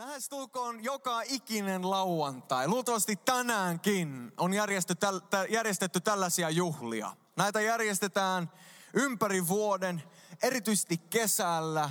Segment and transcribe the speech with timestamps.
[0.00, 5.06] Lähestulkoon joka ikinen lauantai, luultavasti tänäänkin, on järjestetty,
[5.48, 7.16] järjestetty tällaisia juhlia.
[7.36, 8.52] Näitä järjestetään
[8.94, 10.02] ympäri vuoden,
[10.42, 11.90] erityisesti kesällä.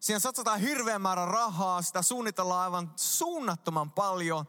[0.00, 4.44] Siihen satsataan hirveän määrä rahaa, sitä suunnitellaan aivan suunnattoman paljon.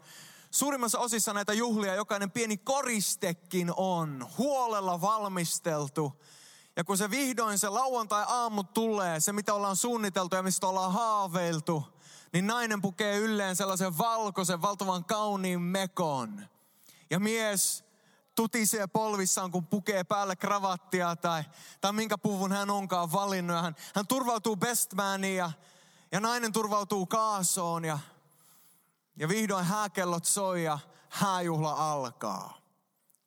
[0.51, 6.21] Suurimmassa osissa näitä juhlia jokainen pieni koristekin on huolella valmisteltu.
[6.75, 11.96] Ja kun se vihdoin se lauantai-aamu tulee, se mitä ollaan suunniteltu ja mistä ollaan haaveiltu,
[12.33, 16.47] niin nainen pukee ylleen sellaisen valkoisen, valtavan kauniin mekon.
[17.09, 17.83] Ja mies
[18.35, 21.43] tutisee polvissaan, kun pukee päälle kravattia tai,
[21.81, 23.55] tai minkä puvun hän onkaan valinnut.
[23.55, 25.51] Ja hän, hän turvautuu bestmaniin ja,
[26.11, 27.99] ja nainen turvautuu kaasoon ja,
[29.15, 32.57] ja vihdoin hääkellot soi ja hääjuhla alkaa.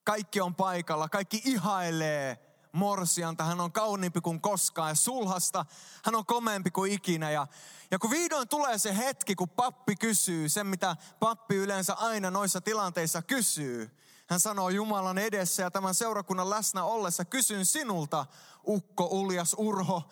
[0.04, 3.44] Kaikki on paikalla, kaikki ihailee morsianta.
[3.44, 5.64] Hän on kauniimpi kuin koskaan ja sulhasta
[6.04, 7.30] hän on komeampi kuin ikinä.
[7.30, 7.46] Ja,
[7.90, 12.60] ja kun vihdoin tulee se hetki, kun pappi kysyy sen, mitä pappi yleensä aina noissa
[12.60, 13.96] tilanteissa kysyy.
[14.26, 18.26] Hän sanoo Jumalan edessä ja tämän seurakunnan läsnä ollessa, kysyn sinulta,
[18.66, 20.10] ukko Uljas Urho,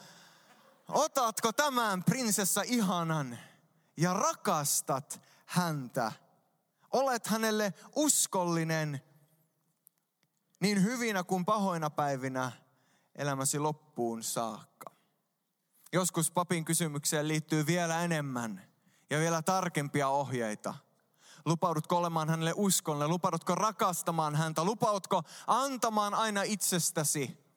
[0.89, 3.39] otatko tämän prinsessa ihanan
[3.97, 6.13] ja rakastat häntä?
[6.93, 9.01] Olet hänelle uskollinen
[10.61, 12.53] niin hyvinä kuin pahoina päivinä
[13.15, 14.91] elämäsi loppuun saakka.
[15.93, 18.63] Joskus papin kysymykseen liittyy vielä enemmän
[19.11, 20.75] ja vielä tarkempia ohjeita.
[21.45, 23.11] Lupaudutko olemaan hänelle uskollinen?
[23.11, 24.65] Lupaudutko rakastamaan häntä?
[24.65, 27.49] Lupaudutko antamaan aina itsestäsi?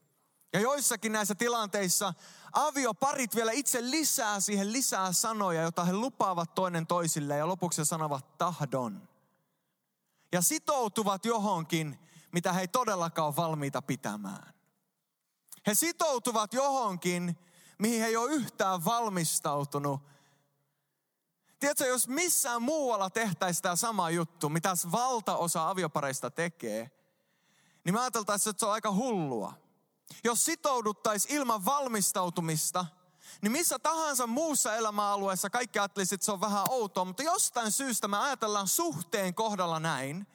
[0.54, 2.14] Ja joissakin näissä tilanteissa
[2.54, 8.38] avioparit vielä itse lisää siihen lisää sanoja, joita he lupaavat toinen toisille ja lopuksi sanovat
[8.38, 9.10] tahdon.
[10.32, 12.00] Ja sitoutuvat johonkin,
[12.34, 14.54] mitä he ei todellakaan ole valmiita pitämään.
[15.68, 17.38] He sitoutuvat johonkin,
[17.80, 20.02] mihin he ei ole yhtään valmistautunut.
[21.60, 26.92] Tiedätkö, jos missään muualla tehtäisiin tämä sama juttu, mitä valtaosa aviopareista tekee,
[27.84, 29.54] niin mä ajateltaisiin, että se on aika hullua.
[30.24, 32.86] Jos sitouduttaisiin ilman valmistautumista,
[33.42, 38.08] niin missä tahansa muussa elämäalueessa kaikki ajattelisivat, että se on vähän outoa, mutta jostain syystä
[38.08, 40.28] me ajatellaan suhteen kohdalla näin,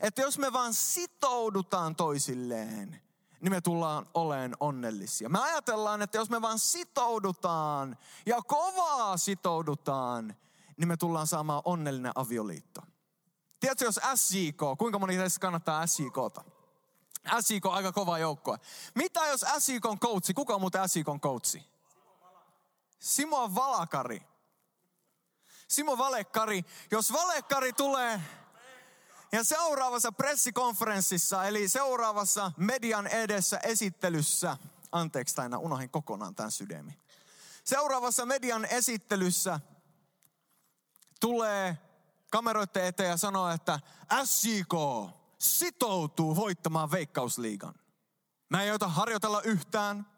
[0.00, 3.02] että jos me vaan sitoudutaan toisilleen,
[3.40, 5.28] niin me tullaan oleen onnellisia.
[5.28, 7.96] Me ajatellaan, että jos me vaan sitoudutaan
[8.26, 10.36] ja kovaa sitoudutaan,
[10.76, 12.80] niin me tullaan saamaan onnellinen avioliitto.
[13.60, 16.44] Tiedätkö, jos SJK, kuinka moni teistä kannattaa SJKta?
[17.40, 18.56] SJK on aika kova joukko.
[18.94, 20.34] Mitä jos SJK on coachi?
[20.34, 21.66] Kuka on muuten SJK on coachi?
[22.98, 24.22] Simo Valakari.
[25.68, 26.64] Simo Valekari.
[26.90, 28.20] Jos Valekari tulee
[29.34, 34.56] ja seuraavassa pressikonferenssissa, eli seuraavassa median edessä esittelyssä,
[34.92, 36.98] anteeksi, tai unohin kokonaan tämän sydämi.
[37.64, 39.60] Seuraavassa median esittelyssä
[41.20, 41.78] tulee
[42.30, 43.80] kameroiden eteen ja sanoo, että
[44.24, 44.74] SJK
[45.38, 47.74] sitoutuu voittamaan veikkausliigan.
[48.48, 50.13] Mä ei ota harjoitella yhtään.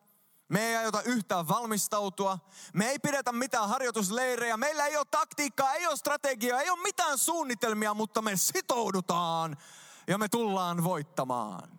[0.48, 2.38] Me ei aiota yhtään valmistautua.
[2.72, 4.56] Me ei pidetä mitään harjoitusleirejä.
[4.56, 9.56] Meillä ei ole taktiikkaa, ei ole strategiaa, ei ole mitään suunnitelmia, mutta me sitoudutaan
[10.06, 11.78] ja me tullaan voittamaan.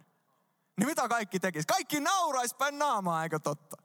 [0.77, 1.65] Niin mitä kaikki tekis?
[1.65, 3.77] Kaikki naurais päin naamaa, eikö totta?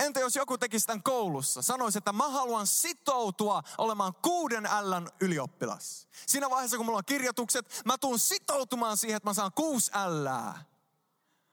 [0.00, 1.62] Entä jos joku tekisi tämän koulussa?
[1.62, 6.08] Sanoisi, että mä haluan sitoutua olemaan kuuden Ln ylioppilas.
[6.26, 9.90] Siinä vaiheessa, kun mulla on kirjoitukset, mä tuun sitoutumaan siihen, että mä saan kuusi
[10.22, 10.69] Lää.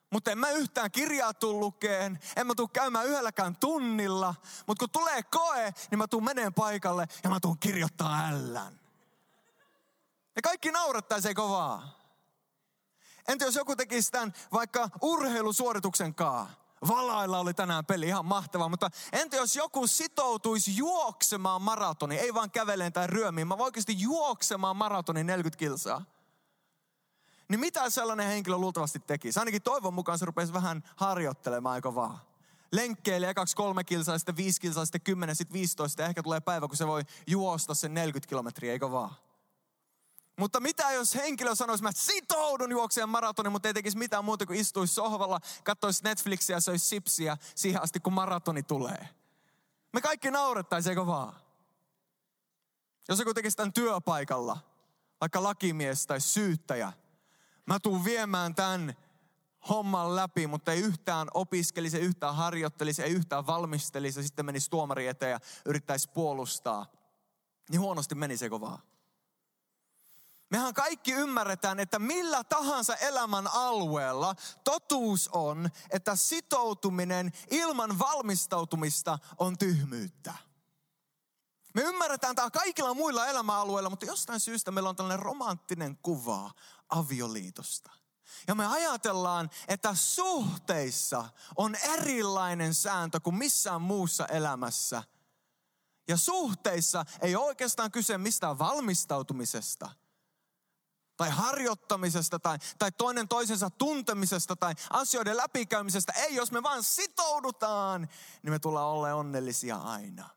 [0.10, 4.36] Mutta en mä yhtään kirjaa tuu lukeen, en mä tuu käymään yhdelläkään tunnilla.
[4.68, 8.80] Mutta kun tulee koe, niin mä tuun meneen paikalle ja mä tuun kirjoittaa ällän.
[10.36, 11.90] Ja kaikki naurattaisi, eikö vaan?
[13.28, 16.50] Entä jos joku tekisi tämän vaikka urheilusuorituksen kaa?
[16.88, 18.70] Valailla oli tänään peli, ihan mahtava.
[18.70, 24.76] Mutta entä jos joku sitoutuisi juoksemaan maratoni, ei vaan käveleen tai ryömiin, mä oikeasti juoksemaan
[24.76, 26.06] maratoni 40 kilsaa?
[27.50, 29.40] Niin mitä sellainen henkilö luultavasti tekisi?
[29.40, 32.20] Ainakin toivon mukaan se rupesi vähän harjoittelemaan, aika vaan?
[32.72, 36.06] Lenkkeili ekaksi kolme kilsaa, sitten viisi kilsaa, sitten kymmenen, sitten viisitoista.
[36.06, 39.16] Ehkä tulee päivä, kun se voi juosta sen 40 kilometriä, eikö vaan?
[40.40, 44.60] Mutta mitä jos henkilö sanoisi, että sitoudun juokseen maratonin, mutta ei tekisi mitään muuta kuin
[44.60, 49.10] istuisi sohvalla, katsoisi Netflixiä ja söisi sipsiä siihen asti, kun maratoni tulee.
[49.94, 51.36] Me kaikki naurettaisiin, eikö vaan?
[53.10, 54.58] Jos joku tekisi tämän työpaikalla,
[55.22, 56.94] vaikka lakimies tai syyttäjä,
[57.68, 58.96] Mä tuun viemään tämän
[59.70, 64.70] homman läpi, mutta ei yhtään opiskelisi, ei yhtään harjoittelisi, ei yhtään valmistelisi ja sitten menisi
[64.70, 66.86] tuomari eteen ja yrittäisi puolustaa.
[67.70, 68.80] Niin huonosti menisikö vaan?
[70.50, 79.58] Mehän kaikki ymmärretään, että millä tahansa elämän alueella totuus on, että sitoutuminen ilman valmistautumista on
[79.58, 80.34] tyhmyyttä.
[81.74, 86.52] Me ymmärretään tämä kaikilla muilla elämäalueilla, mutta jostain syystä meillä on tällainen romanttinen kuva
[86.90, 87.92] avioliitosta.
[88.48, 95.04] Ja me ajatellaan, että suhteissa on erilainen sääntö kuin missään muussa elämässä.
[96.08, 99.90] Ja suhteissa ei ole oikeastaan kyse mistään valmistautumisesta–
[101.18, 106.14] tai harjoittamisesta tai, tai toinen toisensa tuntemisesta tai asioiden läpikäymisestä.
[106.14, 108.10] Ei, jos me vaan sitoudutaan,
[108.44, 110.30] niin me tullaan olla onnellisia aina.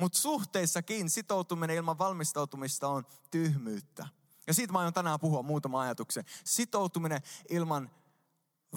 [0.00, 4.06] Mutta suhteissakin sitoutuminen ilman valmistautumista on tyhmyyttä.
[4.46, 6.24] Ja siitä mä aion tänään puhua muutama ajatuksen.
[6.44, 7.90] Sitoutuminen ilman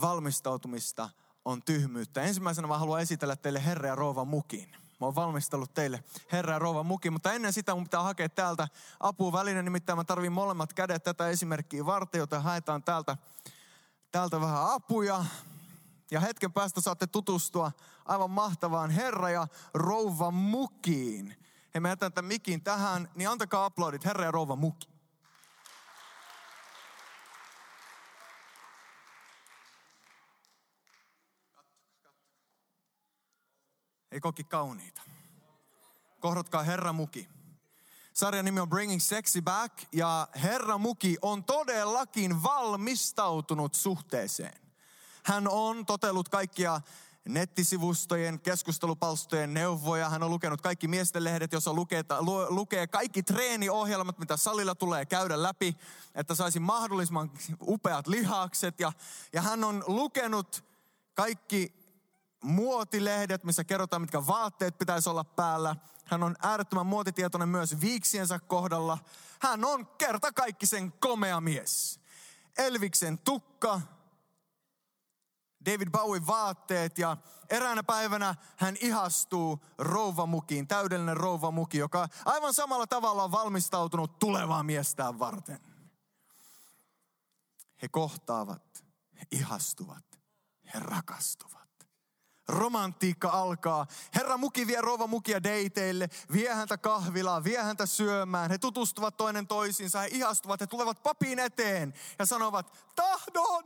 [0.01, 1.09] valmistautumista
[1.45, 2.21] on tyhmyyttä.
[2.21, 4.71] Ensimmäisenä mä haluan esitellä teille Herra ja Rouva Mukin.
[4.71, 8.67] Mä oon valmistellut teille Herra ja Rouva Mukin, mutta ennen sitä mun pitää hakea täältä
[8.99, 13.17] apuväline, nimittäin mä tarvin molemmat kädet tätä esimerkkiä varten, joten haetaan täältä,
[14.11, 15.25] täältä vähän apuja.
[16.11, 17.71] Ja hetken päästä saatte tutustua
[18.05, 21.35] aivan mahtavaan Herra ja Rouva Mukiin.
[21.75, 24.96] He mä jätän tämän mikin tähän, niin antakaa aplodit Herra ja Rouva Muki.
[34.17, 35.01] Ei koki kauniita.
[36.19, 37.29] Kohdatkaa Herra Muki.
[38.13, 44.61] Sarjan nimi on Bringing Sexy Back ja Herra Muki on todellakin valmistautunut suhteeseen.
[45.23, 46.81] Hän on totellut kaikkia
[47.27, 50.09] nettisivustojen, keskustelupalstojen neuvoja.
[50.09, 55.05] Hän on lukenut kaikki miesten lehdet, jossa lukee, lu, lukee kaikki treeniohjelmat, mitä salilla tulee
[55.05, 55.77] käydä läpi,
[56.15, 57.31] että saisi mahdollisimman
[57.61, 58.79] upeat lihakset.
[58.79, 58.91] Ja,
[59.33, 60.63] ja hän on lukenut
[61.13, 61.76] kaikki
[62.47, 65.75] muotilehdet, missä kerrotaan, mitkä vaatteet pitäisi olla päällä.
[66.05, 68.97] Hän on äärettömän muotitietoinen myös viiksiensä kohdalla.
[69.41, 71.99] Hän on kerta kaikki sen komea mies.
[72.57, 73.81] Elviksen tukka,
[75.65, 77.17] David Bowie vaatteet ja
[77.49, 85.19] eräänä päivänä hän ihastuu rouvamukiin, täydellinen rouvamuki, joka aivan samalla tavalla on valmistautunut tulevaa miestään
[85.19, 85.59] varten.
[87.81, 88.85] He kohtaavat,
[89.19, 90.19] he ihastuvat,
[90.73, 91.66] he rakastuvat
[92.47, 93.87] romantiikka alkaa.
[94.15, 98.49] Herra muki vie rouva mukia deiteille, vie häntä kahvilaan, vie häntä syömään.
[98.49, 103.63] He tutustuvat toinen toisiinsa, he ihastuvat, he tulevat papin eteen ja sanovat, tahdon!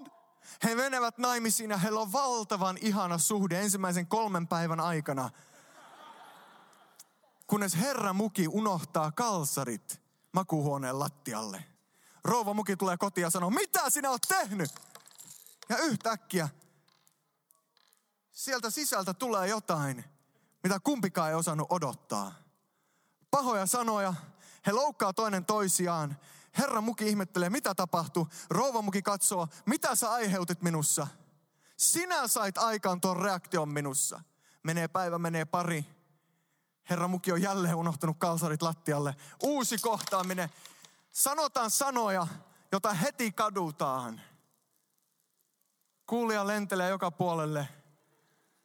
[0.63, 5.29] He menevät naimisiin ja heillä on valtavan ihana suhde ensimmäisen kolmen päivän aikana.
[7.47, 10.01] Kunnes Herra muki unohtaa kalsarit
[10.31, 11.63] makuuhuoneen lattialle.
[12.23, 14.71] Rouva muki tulee kotiin ja sanoo, mitä sinä oot tehnyt?
[15.69, 16.49] Ja yhtäkkiä
[18.43, 20.05] sieltä sisältä tulee jotain,
[20.63, 22.33] mitä kumpikaan ei osannut odottaa.
[23.31, 24.13] Pahoja sanoja,
[24.67, 26.17] he loukkaa toinen toisiaan.
[26.57, 28.25] Herra muki ihmettelee, mitä tapahtui.
[28.49, 31.07] Rouva muki katsoo, mitä sä aiheutit minussa.
[31.77, 34.21] Sinä sait aikaan tuon reaktion minussa.
[34.63, 35.85] Menee päivä, menee pari.
[36.89, 39.15] Herra muki on jälleen unohtanut kalsarit lattialle.
[39.43, 40.49] Uusi kohtaaminen.
[41.11, 42.27] Sanotaan sanoja,
[42.71, 44.21] jota heti kadutaan.
[46.05, 47.67] Kuulija lentelee joka puolelle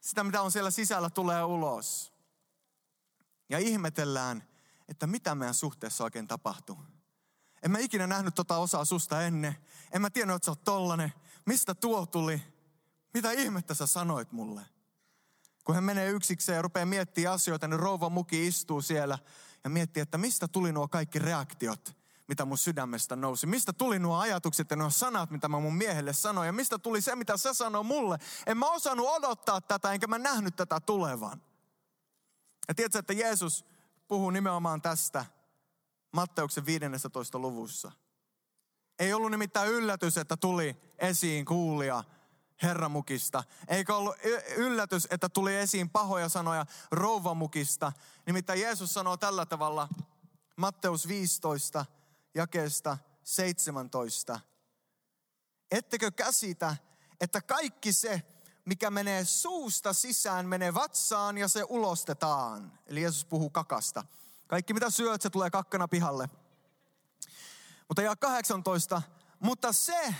[0.06, 2.12] sitä, mitä on siellä sisällä, tulee ulos.
[3.48, 4.48] Ja ihmetellään,
[4.88, 6.78] että mitä meidän suhteessa oikein tapahtuu.
[7.62, 9.56] En mä ikinä nähnyt tota osaa susta ennen.
[9.92, 11.12] En mä tiennyt, että sä oot tollanen.
[11.46, 12.42] Mistä tuo tuli?
[13.14, 14.62] Mitä ihmettä sä sanoit mulle?
[15.64, 19.18] Kun hän menee yksikseen ja rupeaa miettimään asioita, niin rouva muki istuu siellä
[19.64, 21.96] ja miettii, että mistä tuli nuo kaikki reaktiot
[22.28, 23.46] mitä mun sydämestä nousi.
[23.46, 26.46] Mistä tuli nuo ajatukset ja nuo sanat, mitä mä mun miehelle sanoin.
[26.46, 28.18] Ja mistä tuli se, mitä sä sanoi mulle.
[28.46, 31.42] En mä osannut odottaa tätä, enkä mä nähnyt tätä tulevan.
[32.68, 33.64] Ja tiedätkö, että Jeesus
[34.08, 35.24] puhuu nimenomaan tästä
[36.12, 37.38] Matteuksen 15.
[37.38, 37.92] luvussa.
[38.98, 42.04] Ei ollut nimittäin yllätys, että tuli esiin kuulia
[42.62, 43.44] herramukista.
[43.68, 44.16] Eikä ollut
[44.56, 47.92] yllätys, että tuli esiin pahoja sanoja rouvamukista.
[48.26, 49.88] Nimittäin Jeesus sanoo tällä tavalla,
[50.56, 51.86] Matteus 15,
[52.36, 54.40] jakeesta 17.
[55.70, 56.76] Ettekö käsitä,
[57.20, 58.22] että kaikki se,
[58.64, 62.78] mikä menee suusta sisään, menee vatsaan ja se ulostetaan.
[62.86, 64.04] Eli Jeesus puhuu kakasta.
[64.46, 66.28] Kaikki mitä syöt, se tulee kakkana pihalle.
[67.88, 69.02] Mutta ja 18.
[69.40, 70.14] Mutta se,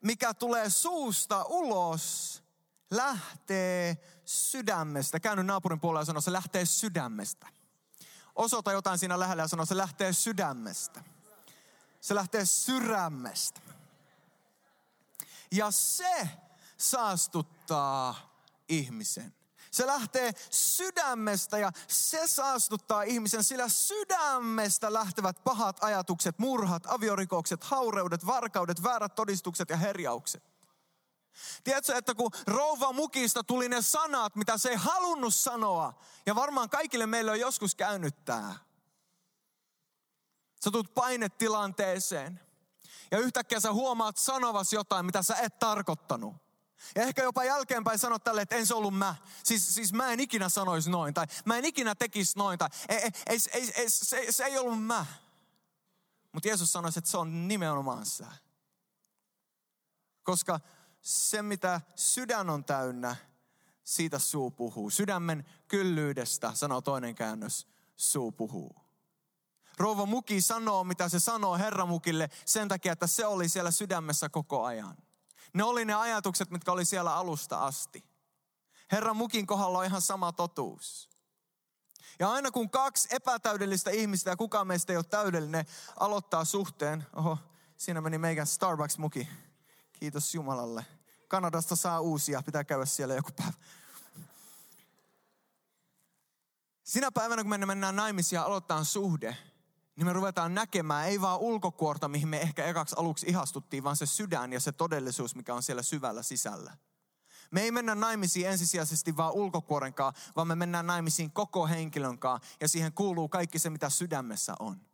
[0.00, 2.42] mikä tulee suusta ulos,
[2.90, 5.20] lähtee sydämestä.
[5.20, 7.46] Käänny naapurin puolella ja sano, se lähtee sydämestä.
[8.34, 11.04] Osoita jotain siinä lähellä ja sano, se lähtee sydämestä.
[12.00, 13.60] Se lähtee sydämestä.
[15.52, 16.28] Ja se
[16.76, 18.34] saastuttaa
[18.68, 19.34] ihmisen.
[19.70, 28.26] Se lähtee sydämestä ja se saastuttaa ihmisen, sillä sydämestä lähtevät pahat ajatukset, murhat, aviorikokset, haureudet,
[28.26, 30.42] varkaudet, väärät todistukset ja herjaukset.
[31.64, 36.70] Tiedätkö, että kun rouva mukista tuli ne sanat, mitä se ei halunnut sanoa, ja varmaan
[36.70, 38.54] kaikille meille on joskus käynyt tämä.
[40.64, 42.40] Sä tulet painetilanteeseen,
[43.10, 46.36] ja yhtäkkiä sä huomaat sanovas jotain, mitä sä et tarkoittanut.
[46.94, 49.14] Ja ehkä jopa jälkeenpäin sanot tälle, että en se ollut mä.
[49.44, 52.98] Siis, siis mä en ikinä sanoisi noin, tai mä en ikinä tekisi noin, tai ei,
[52.98, 55.06] ei, ei, ei, ei, se, se ei ollut mä.
[56.32, 58.26] Mutta Jeesus sanoi, että se on nimenomaan sä.
[60.22, 60.60] Koska
[61.00, 63.16] se, mitä sydän on täynnä,
[63.84, 64.90] siitä suu puhuu.
[64.90, 68.89] Sydämen kyllyydestä, sanoo toinen käännös, suu puhuu.
[69.80, 74.64] Rouva Muki sanoo, mitä se sanoo Herramukille sen takia, että se oli siellä sydämessä koko
[74.64, 74.96] ajan.
[75.54, 78.04] Ne oli ne ajatukset, mitkä oli siellä alusta asti.
[78.92, 81.08] Herran Mukin kohdalla on ihan sama totuus.
[82.18, 87.06] Ja aina kun kaksi epätäydellistä ihmistä ja kukaan meistä ei ole täydellinen, aloittaa suhteen.
[87.16, 87.38] Oho,
[87.76, 89.28] siinä meni meidän Starbucks-muki.
[89.92, 90.86] Kiitos Jumalalle.
[91.28, 93.52] Kanadasta saa uusia, pitää käydä siellä joku päivä.
[96.84, 99.36] Sinä päivänä, kun me mennään naimisiin ja aloittaa suhde,
[100.00, 104.06] niin me ruvetaan näkemään ei vaan ulkokuorta, mihin me ehkä ekaksi aluksi ihastuttiin, vaan se
[104.06, 106.76] sydän ja se todellisuus, mikä on siellä syvällä sisällä.
[107.50, 112.92] Me ei mennä naimisiin ensisijaisesti vaan ulkokuorenkaan, vaan me mennään naimisiin koko henkilönkaan ja siihen
[112.92, 114.89] kuuluu kaikki se, mitä sydämessä on.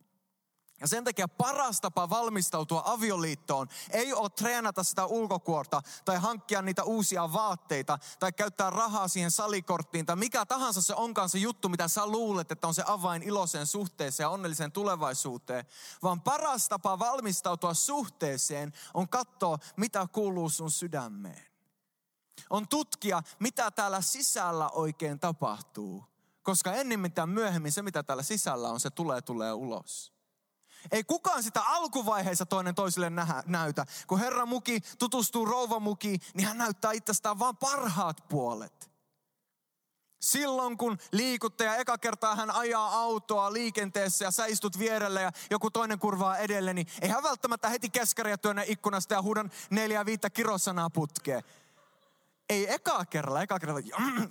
[0.81, 6.83] Ja sen takia paras tapa valmistautua avioliittoon ei ole treenata sitä ulkokuorta tai hankkia niitä
[6.83, 11.87] uusia vaatteita tai käyttää rahaa siihen salikorttiin tai mikä tahansa se onkaan se juttu, mitä
[11.87, 15.65] sä luulet, että on se avain iloiseen suhteeseen ja onnelliseen tulevaisuuteen.
[16.03, 21.47] Vaan paras tapa valmistautua suhteeseen on katsoa, mitä kuuluu sun sydämeen.
[22.49, 26.03] On tutkia, mitä täällä sisällä oikein tapahtuu.
[26.43, 30.16] Koska ennen mitään myöhemmin se, mitä täällä sisällä on, se tulee, tulee ulos.
[30.91, 33.85] Ei kukaan sitä alkuvaiheessa toinen toiselle nä- näytä.
[34.07, 38.91] Kun Herra muki tutustuu rouva muki, niin hän näyttää itsestään vain parhaat puolet.
[40.19, 45.71] Silloin kun liikuttaja eka kertaa hän ajaa autoa liikenteessä ja sä istut vierelle ja joku
[45.71, 50.29] toinen kurvaa edelle, niin ei hän välttämättä heti keskaria työnnä ikkunasta ja huudan neljä viittä
[50.29, 51.43] kirosanaa putkeen.
[52.49, 53.81] Ei eka kerralla, eka kerralla,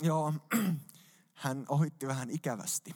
[0.01, 0.33] joo,
[1.33, 2.95] hän ohitti vähän ikävästi.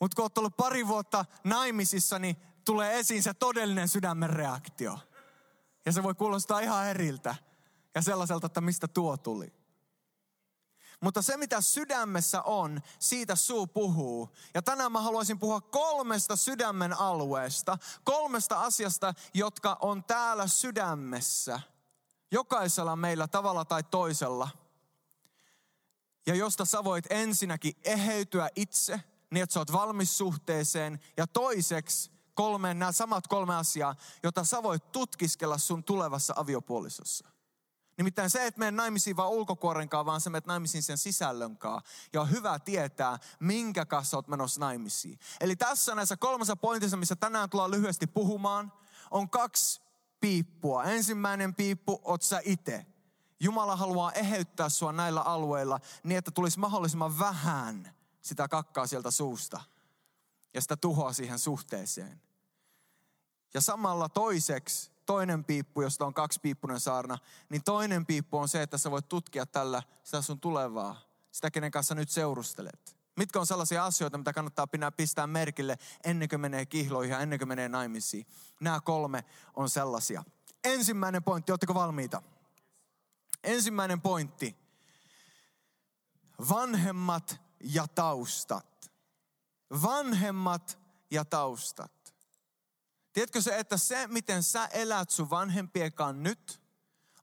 [0.00, 4.98] Mutta kun olet ollut pari vuotta naimisissa, niin tulee esiin se todellinen sydämen reaktio.
[5.86, 7.34] Ja se voi kuulostaa ihan eriltä
[7.94, 9.52] ja sellaiselta, että mistä tuo tuli.
[11.00, 14.36] Mutta se, mitä sydämessä on, siitä suu puhuu.
[14.54, 21.60] Ja tänään mä haluaisin puhua kolmesta sydämen alueesta, kolmesta asiasta, jotka on täällä sydämessä.
[22.30, 24.48] Jokaisella meillä tavalla tai toisella.
[26.26, 31.00] Ja josta sä voit ensinnäkin eheytyä itse– niin että sä oot valmis suhteeseen.
[31.16, 37.28] Ja toiseksi kolme, nämä samat kolme asiaa, jota sä voit tutkiskella sun tulevassa aviopuolisossa.
[37.98, 41.82] Nimittäin se, että menen naimisiin vaan ulkokuorenkaan, vaan se menet naimisiin sen sisällönkaan.
[42.12, 45.18] Ja on hyvä tietää, minkä kanssa olet menossa naimisiin.
[45.40, 48.72] Eli tässä näissä kolmessa pointissa, missä tänään tullaan lyhyesti puhumaan,
[49.10, 49.80] on kaksi
[50.20, 50.84] piippua.
[50.84, 52.86] Ensimmäinen piippu oot sä itse.
[53.40, 57.95] Jumala haluaa eheyttää sua näillä alueilla niin, että tulisi mahdollisimman vähän
[58.26, 59.60] sitä kakkaa sieltä suusta
[60.54, 62.20] ja sitä tuhoa siihen suhteeseen.
[63.54, 67.18] Ja samalla toiseksi, toinen piippu, josta on kaksi piippunen saarna,
[67.48, 71.00] niin toinen piippu on se, että sä voit tutkia tällä sitä sun tulevaa,
[71.32, 72.96] sitä kenen kanssa nyt seurustelet.
[73.16, 74.66] Mitkä on sellaisia asioita, mitä kannattaa
[74.96, 78.26] pistää merkille ennen kuin menee kihloihin ja ennen kuin menee naimisiin.
[78.60, 80.24] Nämä kolme on sellaisia.
[80.64, 82.22] Ensimmäinen pointti, oletteko valmiita?
[83.44, 84.56] Ensimmäinen pointti.
[86.48, 88.90] Vanhemmat ja taustat.
[89.82, 90.78] Vanhemmat
[91.10, 92.14] ja taustat.
[93.12, 96.60] Tiedätkö se, että se, miten sä elät sun vanhempiekaan nyt,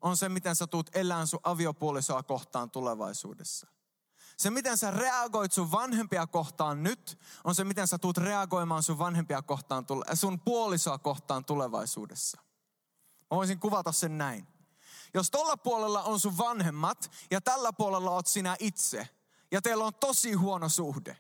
[0.01, 3.67] on se, miten sä tuut elään sun aviopuolisoa kohtaan tulevaisuudessa.
[4.37, 8.97] Se, miten sä reagoit sun vanhempia kohtaan nyt, on se, miten sä tuut reagoimaan sun
[8.97, 12.41] vanhempia kohtaan, sun puolisoa kohtaan tulevaisuudessa.
[13.31, 14.47] Mä voisin kuvata sen näin.
[15.13, 19.09] Jos tuolla puolella on sun vanhemmat ja tällä puolella oot sinä itse,
[19.53, 21.17] ja teillä on tosi huono suhde.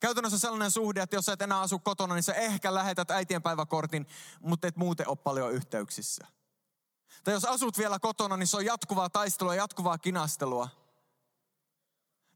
[0.00, 4.06] Käytännössä sellainen suhde, että jos et enää asu kotona, niin sä ehkä lähetät äitienpäiväkortin,
[4.40, 6.26] mutta et muuten ole paljon yhteyksissä.
[7.24, 10.68] Tai jos asut vielä kotona, niin se on jatkuvaa taistelua, jatkuvaa kinastelua.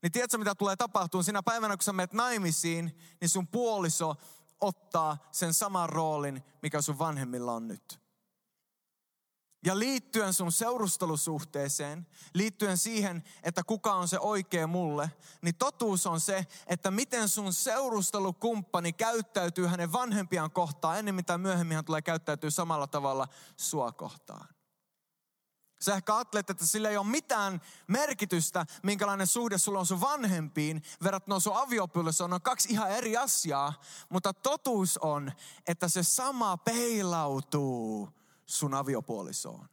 [0.03, 1.25] Niin tiedätkö, mitä tulee tapahtumaan?
[1.25, 4.17] Siinä päivänä, kun sä menet naimisiin, niin sun puoliso
[4.61, 8.01] ottaa sen saman roolin, mikä sun vanhemmilla on nyt.
[9.65, 15.11] Ja liittyen sun seurustelusuhteeseen, liittyen siihen, että kuka on se oikea mulle,
[15.43, 21.75] niin totuus on se, että miten sun seurustelukumppani käyttäytyy hänen vanhempiaan kohtaan, ennen mitä myöhemmin
[21.75, 24.49] hän tulee käyttäytyy samalla tavalla sua kohtaan.
[25.83, 30.83] Sä ehkä ajattelet, että sillä ei ole mitään merkitystä, minkälainen suhde sulla on sun vanhempiin,
[31.03, 32.33] verrattuna sun aviopuolisoon.
[32.33, 35.33] On kaksi ihan eri asiaa, mutta totuus on,
[35.67, 38.20] että se sama peilautuu
[38.51, 39.69] sun aviopuolisoon.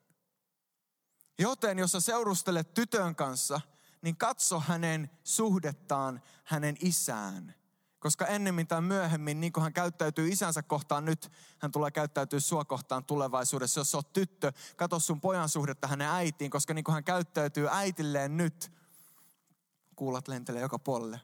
[1.39, 3.62] Joten jos sä seurustelet tytön kanssa,
[4.01, 7.55] niin katso hänen suhdettaan hänen isään.
[8.00, 12.65] Koska ennemmin tai myöhemmin, niin kuin hän käyttäytyy isänsä kohtaan nyt, hän tulee käyttäytyä sua
[12.65, 13.79] kohtaan tulevaisuudessa.
[13.79, 18.38] Jos oot tyttö, katso sun pojan suhdetta hänen äitiin, koska niin kuin hän käyttäytyy äitilleen
[18.38, 18.72] nyt,
[19.96, 21.22] kuulat lentelee joka puolelle,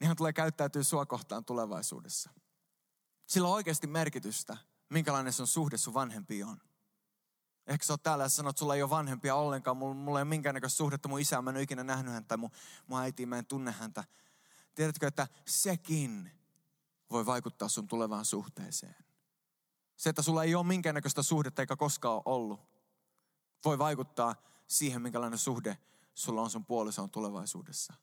[0.00, 2.30] niin hän tulee käyttäytyä sua kohtaan tulevaisuudessa.
[3.26, 4.56] Sillä on oikeasti merkitystä,
[4.94, 6.60] minkälainen sun suhde sun vanhempi on.
[7.66, 10.22] Ehkä sä oot täällä ja sanot, että sulla ei ole vanhempia ollenkaan, mulla, mulla ei
[10.22, 12.50] ole minkäännäköistä suhdetta mun isään, mä en ole ikinä nähnyt häntä, mun,
[12.86, 14.04] mun äitiin, mä en tunne häntä.
[14.74, 16.30] Tiedätkö, että sekin
[17.10, 18.96] voi vaikuttaa sun tulevaan suhteeseen.
[19.96, 22.60] Se, että sulla ei ole minkäännäköistä suhdetta eikä koskaan ole ollut,
[23.64, 24.34] voi vaikuttaa
[24.66, 25.78] siihen, minkälainen suhde
[26.14, 27.94] sulla on sun puolisoon tulevaisuudessa.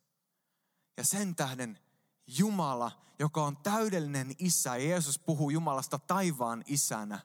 [0.97, 1.79] Ja sen tähden
[2.27, 7.19] Jumala, joka on täydellinen isä, Jeesus puhuu Jumalasta taivaan isänä.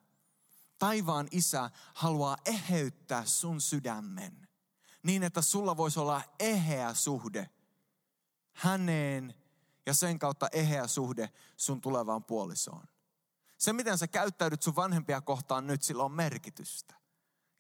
[0.79, 4.47] Taivaan isä haluaa eheyttää sun sydämen
[5.07, 7.51] niin, että sulla voisi olla eheä suhde
[8.53, 9.35] häneen
[9.87, 12.87] ja sen kautta eheä suhde sun tulevaan puolisoon.
[13.59, 16.95] Se, miten sä käyttäydyt sun vanhempia kohtaan nyt, sillä on merkitystä.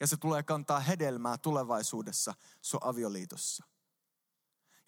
[0.00, 3.64] Ja se tulee kantaa hedelmää tulevaisuudessa sun avioliitossa.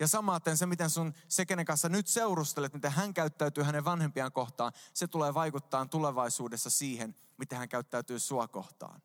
[0.00, 4.32] Ja samaten se, miten sun se, kenen kanssa nyt seurustelet, miten hän käyttäytyy hänen vanhempiaan
[4.32, 9.02] kohtaan, se tulee vaikuttaa tulevaisuudessa siihen, miten hän käyttäytyy sua kohtaan.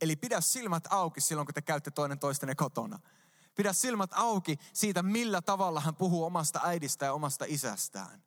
[0.00, 2.98] Eli pidä silmät auki silloin, kun te käytte toinen toistenne kotona.
[3.54, 8.22] Pidä silmät auki siitä, millä tavalla hän puhuu omasta äidistä ja omasta isästään.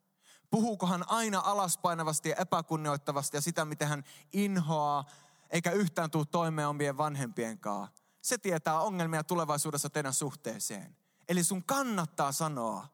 [0.50, 5.04] Puhuuko hän aina alaspainavasti ja epäkunnioittavasti ja sitä, miten hän inhoaa,
[5.50, 7.96] eikä yhtään tule toimeen omien vanhempien kanssa.
[8.22, 10.96] Se tietää ongelmia tulevaisuudessa teidän suhteeseen.
[11.30, 12.88] Eli sun kannattaa sanoa,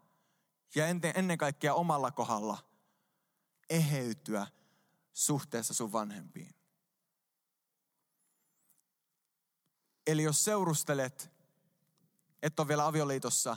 [0.75, 2.59] ja ennen kaikkea omalla kohdalla,
[3.71, 4.47] eheytyä
[5.13, 6.55] suhteessa sun vanhempiin.
[10.07, 11.31] Eli jos seurustelet
[12.43, 13.57] et ole vielä avioliitossa,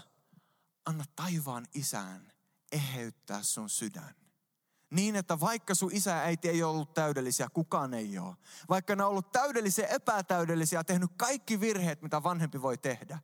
[0.86, 2.32] anna taivaan isään
[2.72, 4.16] eheyttää sun sydän.
[4.90, 8.36] Niin, että vaikka sun isä ja äiti ei ollut täydellisiä, kukaan ei ole.
[8.70, 13.20] Vaikka ne on ollut täydellisiä, epätäydellisiä, tehnyt kaikki virheet, mitä vanhempi voi tehdä.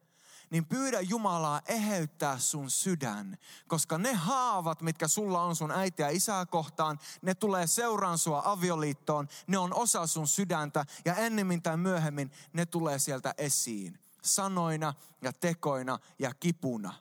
[0.50, 6.16] Niin pyydä Jumalaa eheyttää sun sydän, koska ne haavat, mitkä sulla on sun äitiä ja
[6.16, 11.78] isää kohtaan, ne tulee seuraan sua avioliittoon, ne on osa sun sydäntä ja ennemmin tai
[11.78, 16.94] myöhemmin ne tulee sieltä esiin sanoina ja tekoina ja kipuna.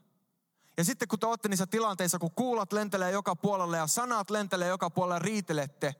[0.76, 4.68] Ja sitten kun te olette niissä tilanteissa, kun kuulat lentelee joka puolelle ja sanat lentelee
[4.68, 5.94] joka puolelle, riitelette.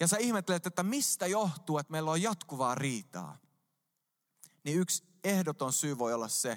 [0.00, 3.38] Ja sä ihmettelet, että mistä johtuu, että meillä on jatkuvaa riitaa.
[4.64, 6.52] Niin yksi ehdoton syy voi olla se,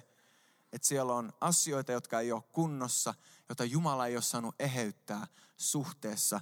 [0.73, 3.13] että siellä on asioita, jotka ei ole kunnossa,
[3.49, 5.27] jota Jumala ei ole saanut eheyttää
[5.57, 6.41] suhteessa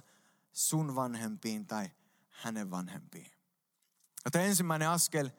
[0.52, 1.90] sun vanhempiin tai
[2.28, 3.32] hänen vanhempiin.
[4.24, 5.30] Joten ensimmäinen askel–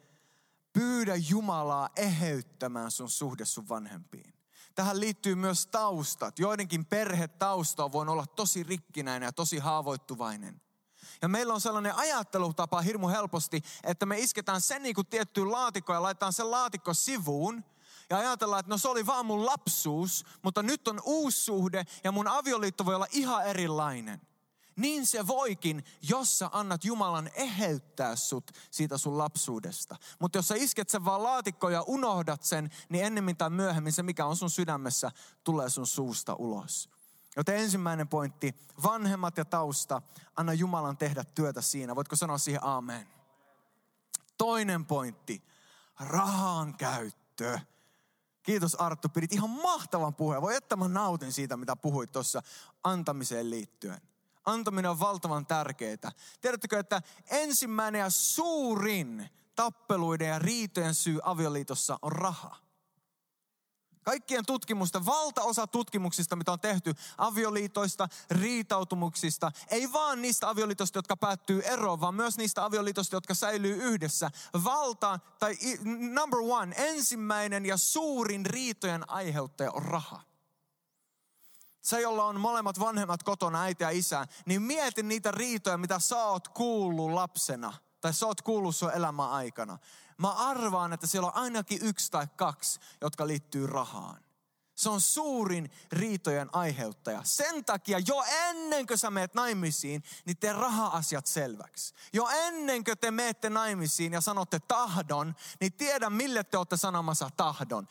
[0.73, 4.33] pyydä Jumalaa eheyttämään sun suhde sun vanhempiin.
[4.75, 6.39] Tähän liittyy myös taustat.
[6.39, 10.61] Joidenkin perhetausta voinut olla tosi rikkinäinen ja tosi haavoittuvainen.
[11.21, 15.97] Ja meillä on sellainen ajattelutapa hirmu helposti, että me isketään sen niin kuin tiettyyn laatikkoon
[15.97, 17.63] ja laitetaan sen laatikko sivuun.
[18.09, 22.11] Ja ajatellaan, että no se oli vaan mun lapsuus, mutta nyt on uusi suhde ja
[22.11, 24.21] mun avioliitto voi olla ihan erilainen.
[24.75, 29.95] Niin se voikin, jos sä annat Jumalan eheyttää sut siitä sun lapsuudesta.
[30.19, 34.03] Mutta jos sä isket sen vaan laatikkoon ja unohdat sen, niin ennemmin tai myöhemmin se,
[34.03, 35.11] mikä on sun sydämessä,
[35.43, 36.89] tulee sun suusta ulos.
[37.35, 40.01] Joten ensimmäinen pointti, vanhemmat ja tausta,
[40.35, 41.95] anna Jumalan tehdä työtä siinä.
[41.95, 43.07] Voitko sanoa siihen amen?
[44.37, 45.43] Toinen pointti,
[45.99, 47.59] rahan käyttö.
[48.43, 50.41] Kiitos Arttu, pidit ihan mahtavan puheen.
[50.41, 52.41] Voi että mä nautin siitä, mitä puhuit tuossa
[52.83, 54.01] antamiseen liittyen
[54.49, 56.11] antaminen on valtavan tärkeää.
[56.41, 62.55] Tiedättekö, että ensimmäinen ja suurin tappeluiden ja riitojen syy avioliitossa on raha.
[64.09, 71.61] Kaikkien tutkimusten, valtaosa tutkimuksista, mitä on tehty avioliitoista, riitautumuksista, ei vaan niistä avioliitoista, jotka päättyy
[71.61, 74.31] eroon, vaan myös niistä avioliitoista, jotka säilyy yhdessä.
[74.63, 75.57] Valta, tai
[76.13, 80.21] number one, ensimmäinen ja suurin riitojen aiheuttaja on raha
[81.81, 86.25] se, jolla on molemmat vanhemmat kotona, äiti ja isä, niin mieti niitä riitoja, mitä sä
[86.25, 89.77] oot kuullut lapsena tai sä oot kuullut sun elämän aikana.
[90.19, 94.23] Mä arvaan, että siellä on ainakin yksi tai kaksi, jotka liittyy rahaan.
[94.75, 97.21] Se on suurin riitojen aiheuttaja.
[97.23, 101.93] Sen takia jo ennen kuin sä meet naimisiin, niin tee raha-asiat selväksi.
[102.13, 107.29] Jo ennen kuin te meette naimisiin ja sanotte tahdon, niin tiedä mille te olette sanomassa
[107.37, 107.87] tahdon.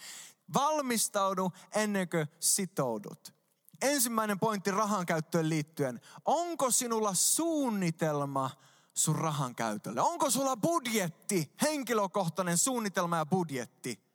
[0.55, 3.35] Valmistaudu ennen kuin sitoudut.
[3.83, 6.01] Ensimmäinen pointti rahan käyttöön liittyen.
[6.25, 8.51] Onko sinulla suunnitelma
[8.99, 10.01] sun rahan käytölle?
[10.01, 14.09] Onko sulla budjetti, henkilökohtainen suunnitelma ja budjetti?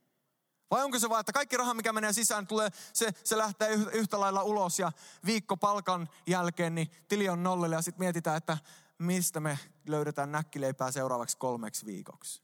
[0.71, 4.19] Vai onko se vaan, että kaikki raha, mikä menee sisään, tulee, se, se lähtee yhtä
[4.19, 4.91] lailla ulos ja
[5.25, 8.57] viikko palkan jälkeen, niin tili on nollille ja sitten mietitään, että
[8.97, 12.41] mistä me löydetään näkkileipää seuraavaksi kolmeksi viikoksi.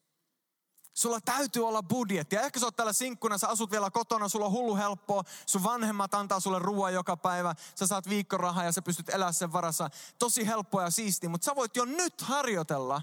[0.99, 2.35] Sulla täytyy olla budjetti.
[2.35, 5.23] Ja ehkä sä oot täällä sinkkuna, sä asut vielä kotona, sulla on hullu helppoa.
[5.45, 7.55] Sun vanhemmat antaa sulle ruoan joka päivä.
[7.75, 9.89] Sä saat viikkorahaa ja sä pystyt elämään sen varassa.
[10.19, 13.01] Tosi helppoa ja siistiä, mutta sä voit jo nyt harjoitella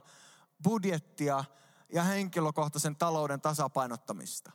[0.63, 1.45] budjettia
[1.93, 4.53] ja henkilökohtaisen talouden tasapainottamista.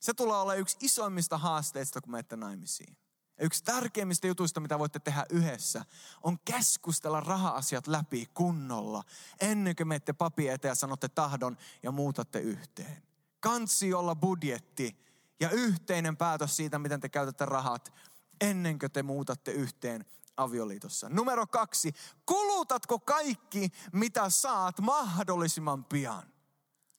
[0.00, 2.96] Se tulee olla yksi isoimmista haasteista, kun menette naimisiin.
[3.38, 5.84] Ja yksi tärkeimmistä jutuista, mitä voitte tehdä yhdessä,
[6.22, 9.02] on keskustella raha-asiat läpi kunnolla,
[9.40, 13.02] ennen kuin menette papi eteen ja sanotte tahdon ja muutatte yhteen.
[13.40, 14.96] Kansi olla budjetti
[15.40, 17.92] ja yhteinen päätös siitä, miten te käytätte rahat,
[18.40, 20.04] ennen kuin te muutatte yhteen
[20.36, 21.08] avioliitossa.
[21.08, 21.92] Numero kaksi,
[22.26, 26.22] kulutatko kaikki, mitä saat mahdollisimman pian?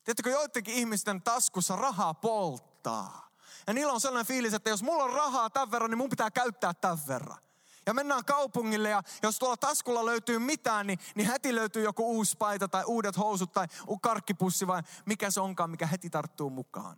[0.04, 3.25] Tiedättekö, joidenkin ihmisten taskussa rahaa polttaa.
[3.68, 6.32] Ja niillä on sellainen fiilis, että jos mulla on rahaa tämän verran, niin mun pitää
[6.32, 7.46] käyttää tämän verran.
[7.86, 12.38] Ja mennään kaupungille ja jos tuolla taskulla löytyy mitään, niin, niin heti löytyy joku uusi
[12.38, 13.68] paita tai uudet housut tai
[14.02, 16.98] karkkipussi vai mikä se onkaan, mikä heti tarttuu mukaan.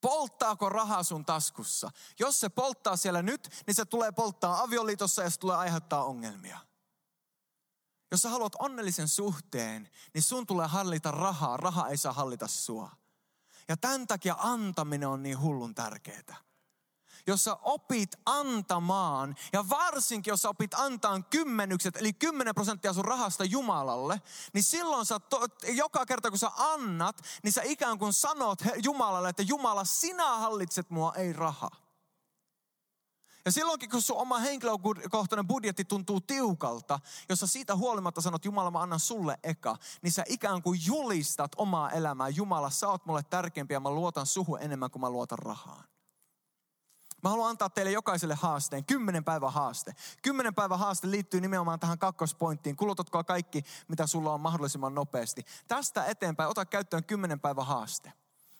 [0.00, 1.90] Polttaako rahaa sun taskussa?
[2.18, 6.58] Jos se polttaa siellä nyt, niin se tulee polttaa avioliitossa ja se tulee aiheuttaa ongelmia.
[8.10, 11.56] Jos sä haluat onnellisen suhteen, niin sun tulee hallita rahaa.
[11.56, 12.90] Raha ei saa hallita sua.
[13.68, 16.36] Ja tämän takia antaminen on niin hullun tärkeää.
[17.26, 23.04] Jos sä opit antamaan, ja varsinkin jos sä opit antaa kymmenykset, eli 10 prosenttia sun
[23.04, 24.22] rahasta Jumalalle,
[24.52, 29.28] niin silloin sä, to, joka kerta kun sä annat, niin sä ikään kuin sanot Jumalalle,
[29.28, 31.70] että Jumala, sinä hallitset mua, ei raha.
[33.44, 38.70] Ja silloinkin, kun sun oma henkilökohtainen budjetti tuntuu tiukalta, jos sä siitä huolimatta sanot, Jumala,
[38.70, 42.28] mä annan sulle eka, niin sä ikään kuin julistat omaa elämää.
[42.28, 45.84] Jumala, sä oot mulle tärkeämpi ja mä luotan suhu enemmän kuin mä luotan rahaan.
[47.22, 49.94] Mä haluan antaa teille jokaiselle haasteen, kymmenen päivän haaste.
[50.22, 52.76] Kymmenen päivän haaste liittyy nimenomaan tähän kakkospointtiin.
[52.76, 55.44] Kulutatko kaikki, mitä sulla on mahdollisimman nopeasti.
[55.68, 58.12] Tästä eteenpäin ota käyttöön kymmenen päivän haaste.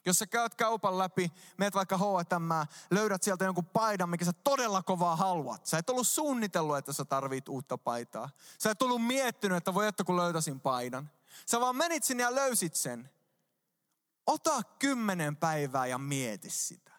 [0.07, 4.83] Jos sä käyt kaupan läpi, meet vaikka H&M, löydät sieltä jonkun paidan, mikä sä todella
[4.83, 5.67] kovaa haluat.
[5.67, 8.31] Sä et ollut suunnitellut, että sä tarvit uutta paitaa.
[8.59, 11.11] Sä et ollut miettinyt, että voi että kun löytäisin paidan.
[11.47, 13.11] Sä vaan menit sinne ja löysit sen.
[14.27, 16.93] Ota kymmenen päivää ja mieti sitä.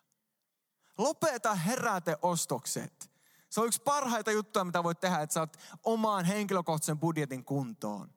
[0.98, 3.12] Lopeta heräteostokset.
[3.50, 8.15] Se on yksi parhaita juttuja, mitä voit tehdä, että saat omaan henkilökohtaisen budjetin kuntoon.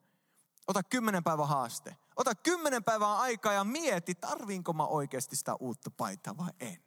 [0.69, 1.97] Ota kymmenen päivän haaste.
[2.15, 6.77] Ota kymmenen päivää aikaa ja mieti, tarviinko mä oikeasti sitä uutta paitaa vai en.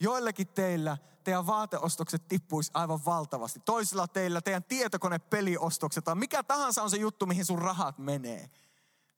[0.00, 3.60] Joillekin teillä teidän vaateostokset tippuisi aivan valtavasti.
[3.64, 8.50] Toisilla teillä teidän tietokonepeliostokset tai mikä tahansa on se juttu, mihin sun rahat menee.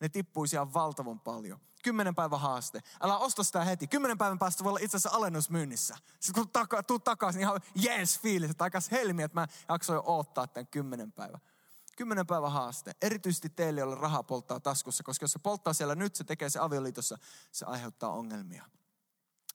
[0.00, 1.60] Ne tippuisi ihan valtavan paljon.
[1.82, 2.80] Kymmenen päivän haaste.
[3.00, 3.86] Älä osta sitä heti.
[3.86, 5.96] Kymmenen päivän päästä voi olla itse asiassa alennusmyynnissä.
[6.20, 10.46] Sitten kun tuut takaisin, niin ihan yes fiilis, että aikas helmi, että mä jaksoin odottaa
[10.46, 11.40] tämän kymmenen päivän.
[11.96, 12.94] Kymmenen päivän haaste.
[13.02, 16.58] Erityisesti teille, joille rahaa polttaa taskussa, koska jos se polttaa siellä nyt, se tekee se
[16.58, 17.18] avioliitossa,
[17.52, 18.64] se aiheuttaa ongelmia.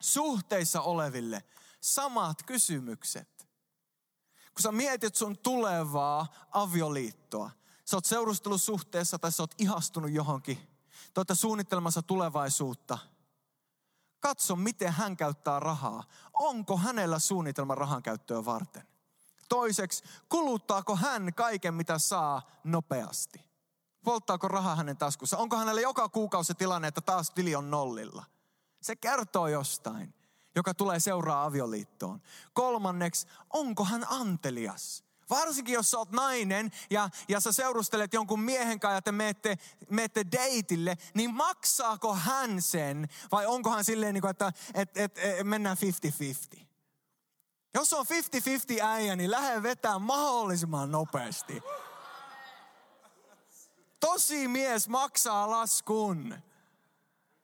[0.01, 1.43] Suhteissa oleville
[1.81, 3.47] samat kysymykset.
[4.53, 7.51] Kun sä mietit sun tulevaa avioliittoa,
[7.85, 10.69] sä oot seurustelusuhteessa tai sä oot ihastunut johonkin,
[11.27, 12.97] te suunnittelemassa tulevaisuutta.
[14.19, 16.03] Katso, miten hän käyttää rahaa.
[16.33, 18.90] Onko hänellä suunnitelma rahan käyttöä varten?
[19.51, 23.51] Toiseksi, kuluttaako hän kaiken, mitä saa nopeasti?
[24.03, 25.37] Polttaako raha hänen taskussa?
[25.37, 28.25] Onko hänellä joka kuukausi se tilanne, että taas tili on nollilla?
[28.81, 30.13] Se kertoo jostain,
[30.55, 32.21] joka tulee seuraa avioliittoon.
[32.53, 35.03] Kolmanneksi, onko hän antelias?
[35.29, 39.57] Varsinkin jos sä oot nainen ja, ja sä seurustelet jonkun miehen kanssa ja te menette,
[39.89, 45.17] menette deitille, niin maksaako hän sen vai onko hän silleen, niin kuin, että et, et,
[45.17, 45.77] et, mennään
[46.57, 46.70] 50-50?
[47.73, 48.05] Jos on
[48.79, 51.63] 50-50 äijä, niin lähde vetää mahdollisimman nopeasti.
[53.99, 56.35] Tosi mies maksaa laskun.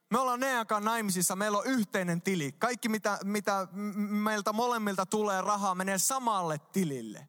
[0.10, 2.52] Me ollaan Neakan naimisissa, meillä on yhteinen tili.
[2.52, 3.68] Kaikki mitä, mitä
[4.10, 7.28] meiltä molemmilta tulee rahaa menee samalle tilille.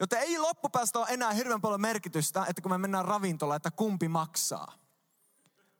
[0.00, 4.08] Joten ei loppupäästä ole enää hirveän paljon merkitystä, että kun me mennään ravintolaan, että kumpi
[4.08, 4.72] maksaa.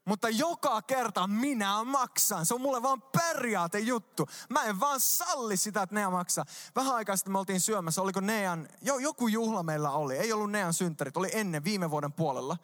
[0.07, 2.45] Mutta joka kerta minä maksan.
[2.45, 4.27] Se on mulle vaan periaate juttu.
[4.49, 6.45] Mä en vaan salli sitä, että Nea maksaa.
[6.75, 8.01] Vähän aikaa sitten me oltiin syömässä.
[8.01, 10.17] Oliko Nean, jo, joku juhla meillä oli.
[10.17, 12.57] Ei ollut Nean synttärit, oli ennen viime vuoden puolella.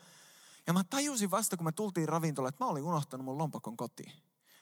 [0.67, 4.13] Ja mä tajusin vasta, kun me tultiin ravintolaan, että mä olin unohtanut mun lompakon kotiin.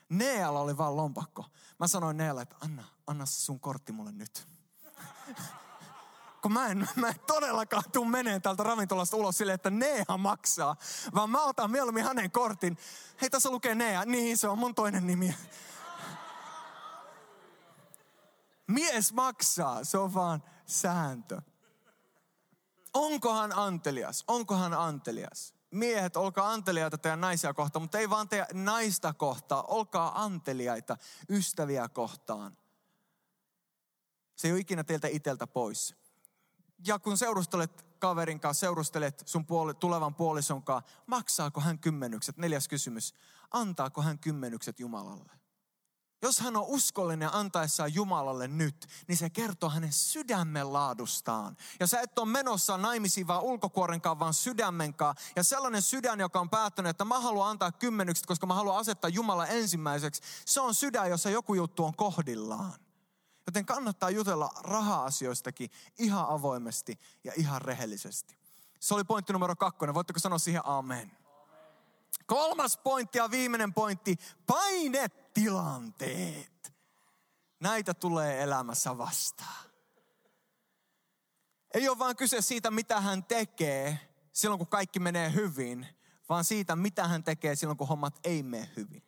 [0.09, 1.45] Nealla oli vaan lompakko.
[1.79, 4.47] Mä sanoin Nealle, että anna, anna sun kortti mulle nyt.
[6.41, 10.75] Kun mä en, mä en todellakaan tuu meneen täältä ravintolasta ulos silleen, että Nea maksaa.
[11.15, 12.77] Vaan mä otan mieluummin hänen kortin.
[13.21, 14.05] Hei, tässä lukee Nea.
[14.05, 15.35] Niin, se on mun toinen nimi.
[18.67, 21.41] Mies maksaa, se on vaan sääntö.
[22.93, 24.23] Onkohan antelias?
[24.27, 25.53] Onkohan antelias?
[25.71, 29.63] Miehet, olkaa anteliaita teidän naisia kohtaan, mutta ei vaan teidän naista kohtaan.
[29.67, 30.97] Olkaa anteliaita
[31.29, 32.57] ystäviä kohtaan.
[34.35, 36.00] Se ei ole ikinä teiltä iteltä pois
[36.87, 42.37] ja kun seurustelet kaverin kanssa, seurustelet sun puoli, tulevan puolison kanssa, maksaako hän kymmenykset?
[42.37, 43.13] Neljäs kysymys.
[43.51, 45.41] Antaako hän kymmenykset Jumalalle?
[46.23, 51.57] Jos hän on uskollinen antaessaan Jumalalle nyt, niin se kertoo hänen sydämen laadustaan.
[51.79, 55.15] Ja sä et ole menossa naimisiin vaan ulkokuorenkaan, vaan sydämenkaan.
[55.35, 59.09] Ja sellainen sydän, joka on päättänyt, että mä haluan antaa kymmenykset, koska mä haluan asettaa
[59.09, 60.21] Jumala ensimmäiseksi.
[60.45, 62.73] Se on sydän, jossa joku juttu on kohdillaan.
[63.47, 68.37] Joten kannattaa jutella raha-asioistakin ihan avoimesti ja ihan rehellisesti.
[68.79, 69.95] Se oli pointti numero kakkonen.
[69.95, 71.11] Voitteko sanoa siihen amen?
[72.25, 76.73] Kolmas pointti ja viimeinen pointti, painetilanteet.
[77.59, 79.71] Näitä tulee elämässä vastaan.
[81.73, 85.87] Ei ole vaan kyse siitä, mitä hän tekee silloin, kun kaikki menee hyvin,
[86.29, 89.03] vaan siitä, mitä hän tekee silloin, kun hommat ei mene hyvin.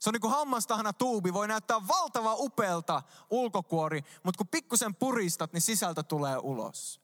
[0.00, 5.52] Se on niin kuin hammastahana tuubi, voi näyttää valtava upealta ulkokuori, mutta kun pikkusen puristat,
[5.52, 7.00] niin sisältö tulee ulos.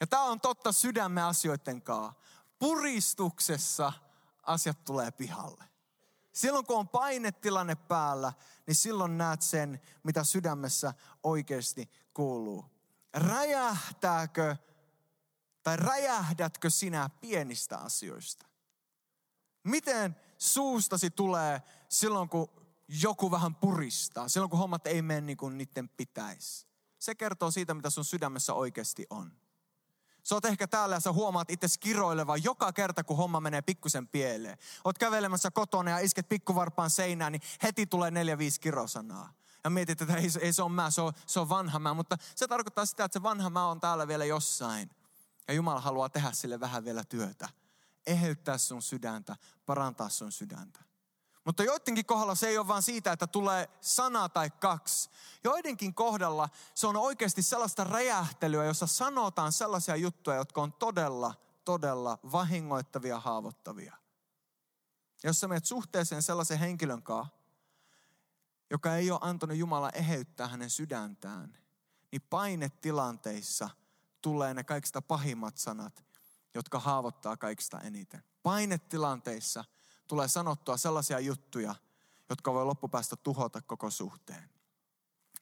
[0.00, 2.20] Ja tämä on totta sydämme asioiden kanssa.
[2.58, 3.92] Puristuksessa
[4.42, 5.64] asiat tulee pihalle.
[6.32, 8.32] Silloin kun on painetilanne päällä,
[8.66, 12.64] niin silloin näet sen, mitä sydämessä oikeasti kuuluu.
[13.14, 14.56] Räjähtääkö
[15.62, 18.46] tai räjähdätkö sinä pienistä asioista?
[19.64, 22.48] Miten suustasi tulee silloin, kun
[22.88, 26.66] joku vähän puristaa, silloin kun hommat ei mene niin kuin niiden pitäisi.
[26.98, 29.32] Se kertoo siitä, mitä sun sydämessä oikeasti on.
[30.22, 34.08] Sä oot ehkä täällä ja sä huomaat itse kiroilevan joka kerta, kun homma menee pikkusen
[34.08, 34.58] pieleen.
[34.84, 39.32] Oot kävelemässä kotona ja isket pikkuvarpaan seinään, niin heti tulee neljä, viisi kirosanaa.
[39.64, 41.94] Ja mietit, että ei, ei se on mä, se on, se on vanha mä.
[41.94, 44.90] Mutta se tarkoittaa sitä, että se vanha mä on täällä vielä jossain.
[45.48, 47.48] Ja Jumala haluaa tehdä sille vähän vielä työtä
[48.06, 50.89] eheyttää sun sydäntä, parantaa sun sydäntä.
[51.44, 55.10] Mutta joidenkin kohdalla se ei ole vaan siitä, että tulee sana tai kaksi.
[55.44, 62.18] Joidenkin kohdalla se on oikeasti sellaista räjähtelyä, jossa sanotaan sellaisia juttuja, jotka on todella, todella
[62.32, 63.96] vahingoittavia, haavoittavia.
[65.24, 67.36] Jos sä menet suhteeseen sellaisen henkilön kanssa,
[68.70, 71.58] joka ei ole antanut Jumala eheyttää hänen sydäntään,
[72.12, 73.70] niin painetilanteissa
[74.20, 76.04] tulee ne kaikista pahimmat sanat,
[76.54, 78.22] jotka haavoittaa kaikista eniten.
[78.42, 79.64] Painetilanteissa
[80.10, 81.74] tulee sanottua sellaisia juttuja,
[82.30, 84.50] jotka voi loppupäästä tuhota koko suhteen.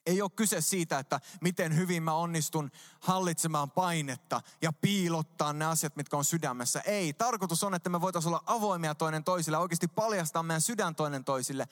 [0.05, 5.95] Ei ole kyse siitä, että miten hyvin mä onnistun hallitsemaan painetta ja piilottaa ne asiat,
[5.95, 6.81] mitkä on sydämessä.
[6.81, 11.23] Ei, tarkoitus on, että me voitaisiin olla avoimia toinen toisille, oikeasti paljastaa meidän sydän toinen
[11.23, 11.67] toisille.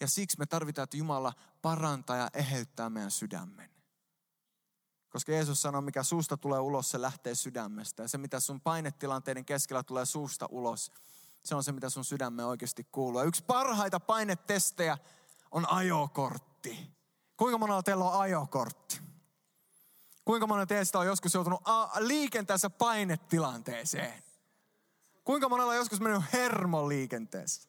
[0.00, 3.70] Ja siksi me tarvitaan, että Jumala parantaa ja eheyttää meidän sydämen.
[5.08, 8.02] Koska Jeesus sanoo, mikä suusta tulee ulos, se lähtee sydämestä.
[8.02, 10.92] Ja se, mitä sun painetilanteiden keskellä tulee suusta ulos,
[11.44, 13.20] se on se, mitä sun sydämme oikeasti kuuluu.
[13.20, 14.98] Ja yksi parhaita painetestejä
[15.50, 16.90] on ajokortti.
[17.36, 19.00] Kuinka monella teillä on ajokortti?
[20.24, 21.60] Kuinka monella teistä on joskus joutunut
[21.98, 24.22] liikenteessä painetilanteeseen?
[25.24, 27.68] Kuinka monella on joskus mennyt hermoliikenteessä?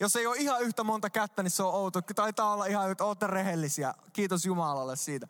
[0.00, 2.02] Jos ei ole ihan yhtä monta kättä, niin se on outo.
[2.02, 3.94] Taitaa olla ihan, että olette rehellisiä.
[4.12, 5.28] Kiitos Jumalalle siitä.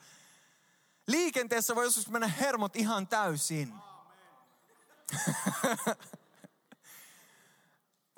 [1.06, 3.74] Liikenteessä voi joskus mennä hermot ihan täysin.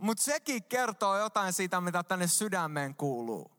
[0.02, 3.50] Mutta sekin kertoo jotain siitä, mitä tänne sydämeen kuuluu.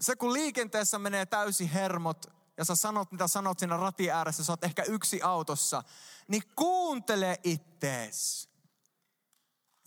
[0.00, 4.52] Se kun liikenteessä menee täysi hermot ja sä sanot, mitä sanot siinä rati ääressä, sä
[4.52, 5.82] oot ehkä yksi autossa,
[6.28, 8.48] niin kuuntele ittees.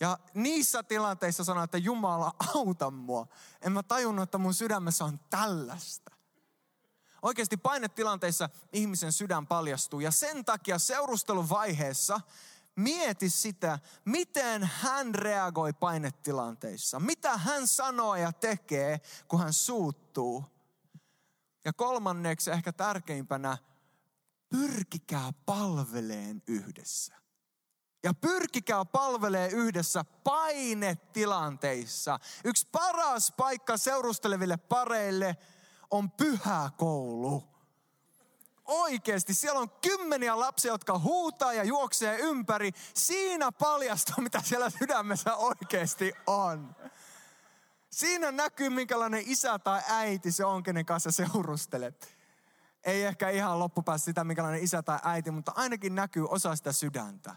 [0.00, 3.26] Ja niissä tilanteissa sanoo, että Jumala auta mua.
[3.62, 6.12] En mä tajunnut, että mun sydämessä on tällaista.
[7.22, 12.20] Oikeasti painetilanteissa ihmisen sydän paljastuu ja sen takia seurustelun vaiheessa
[12.78, 17.00] mieti sitä, miten hän reagoi painetilanteissa.
[17.00, 20.44] Mitä hän sanoo ja tekee, kun hän suuttuu.
[21.64, 23.58] Ja kolmanneksi ehkä tärkeimpänä,
[24.48, 27.14] pyrkikää palveleen yhdessä.
[28.02, 32.18] Ja pyrkikää palvelee yhdessä painetilanteissa.
[32.44, 35.36] Yksi paras paikka seurusteleville pareille
[35.90, 37.57] on pyhä koulu.
[38.68, 42.72] Oikeasti, siellä on kymmeniä lapsia, jotka huutaa ja juoksee ympäri.
[42.94, 46.76] Siinä paljastuu, mitä siellä sydämessä oikeasti on.
[47.90, 52.18] Siinä näkyy, minkälainen isä tai äiti se on, kenen kanssa seurustelet.
[52.84, 57.36] Ei ehkä ihan loppupäässä sitä, minkälainen isä tai äiti, mutta ainakin näkyy osa sitä sydäntä.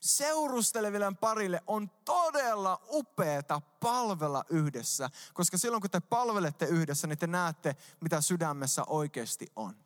[0.00, 7.26] Seurusteleville parille on todella upeeta palvella yhdessä, koska silloin kun te palvelette yhdessä, niin te
[7.26, 9.81] näette, mitä sydämessä oikeasti on.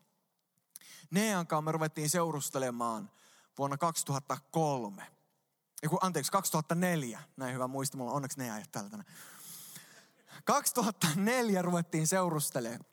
[1.10, 3.10] Neankaan me ruvettiin seurustelemaan
[3.58, 5.06] vuonna 2003.
[5.82, 7.22] Eiku, anteeksi, 2004.
[7.36, 9.08] Näin hyvä muista, mulla on onneksi ne ajat täällä tänään.
[10.44, 12.84] 2004 ruvettiin seurustelemaan.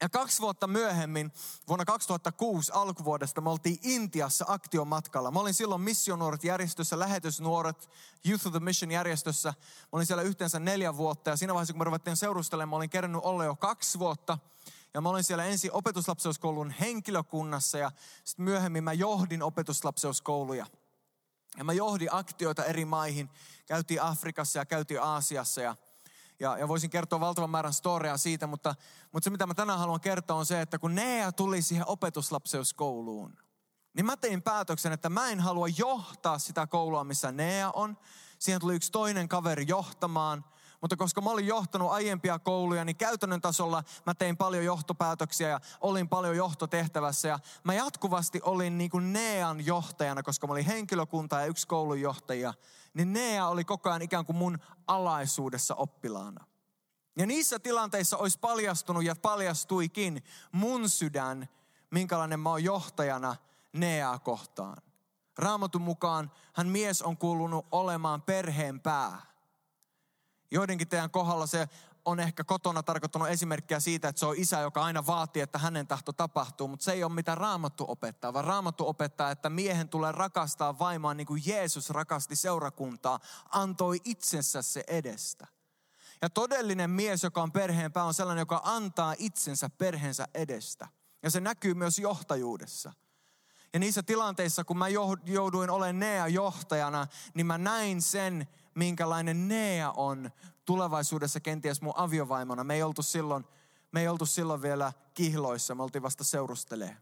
[0.00, 1.32] Ja kaksi vuotta myöhemmin,
[1.68, 5.30] vuonna 2006 alkuvuodesta, me oltiin Intiassa aktiomatkalla.
[5.30, 7.90] Mä olin silloin missionuoret järjestössä, lähetysnuoret
[8.28, 9.48] Youth of the Mission järjestössä.
[9.48, 12.90] Mä olin siellä yhteensä neljä vuotta ja siinä vaiheessa, kun me ruvettiin seurustelemaan, mä olin
[12.90, 14.38] kerännyt olla jo kaksi vuotta.
[14.94, 17.92] Ja mä olin siellä ensin opetuslapseuskoulun henkilökunnassa ja
[18.24, 20.66] sitten myöhemmin mä johdin opetuslapseuskouluja.
[21.58, 23.30] Ja mä johdin aktioita eri maihin.
[23.66, 25.76] Käytiin Afrikassa ja käytiin Aasiassa ja
[26.40, 28.74] ja, ja voisin kertoa valtavan määrän storia siitä, mutta,
[29.12, 33.36] mutta se mitä mä tänään haluan kertoa on se, että kun Nea tuli siihen opetuslapseuskouluun,
[33.94, 37.96] niin mä tein päätöksen, että mä en halua johtaa sitä koulua, missä Nea on.
[38.38, 40.44] Siihen tuli yksi toinen kaveri johtamaan.
[40.84, 45.60] Mutta koska mä olin johtanut aiempia kouluja, niin käytännön tasolla mä tein paljon johtopäätöksiä ja
[45.80, 47.28] olin paljon johtotehtävässä.
[47.28, 52.00] Ja mä jatkuvasti olin niin kuin Nean johtajana, koska mä olin henkilökunta ja yksi koulun
[52.00, 52.54] johtaja.
[52.94, 56.44] Niin Nea oli koko ajan ikään kuin mun alaisuudessa oppilaana.
[57.18, 61.48] Ja niissä tilanteissa olisi paljastunut ja paljastuikin mun sydän,
[61.90, 63.36] minkälainen mä oon johtajana
[63.72, 64.76] Neaa kohtaan.
[65.38, 69.33] Raamatun mukaan hän mies on kuulunut olemaan perheen pää.
[70.54, 71.68] Joidenkin teidän kohdalla se
[72.04, 75.86] on ehkä kotona tarkoittanut esimerkkiä siitä, että se on isä, joka aina vaatii, että hänen
[75.86, 80.12] tahto tapahtuu, mutta se ei ole mitä raamattu opettaa, vaan raamattu opettaa, että miehen tulee
[80.12, 85.46] rakastaa vaimoa niin kuin Jeesus rakasti seurakuntaa, antoi itsensä se edestä.
[86.22, 90.88] Ja todellinen mies, joka on perheenpää, on sellainen, joka antaa itsensä perheensä edestä.
[91.22, 92.92] Ja se näkyy myös johtajuudessa.
[93.72, 94.88] Ja niissä tilanteissa, kun mä
[95.24, 100.30] jouduin olemaan Nea johtajana, niin mä näin sen, minkälainen Nea on
[100.64, 102.64] tulevaisuudessa kenties mun aviovaimona.
[102.64, 103.44] Me ei oltu silloin,
[103.92, 106.96] me ei oltu silloin vielä kihloissa, me oltiin vasta seurustelee.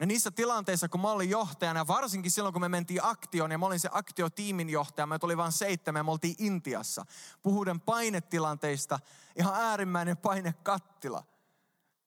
[0.00, 3.66] Ja niissä tilanteissa, kun mä olin johtajana, varsinkin silloin, kun me mentiin aktioon, ja mä
[3.66, 7.06] olin se aktiotiimin johtaja, me tuli vain seitsemän, me oltiin Intiassa.
[7.42, 8.98] Puhuden painetilanteista,
[9.36, 11.24] ihan äärimmäinen painekattila.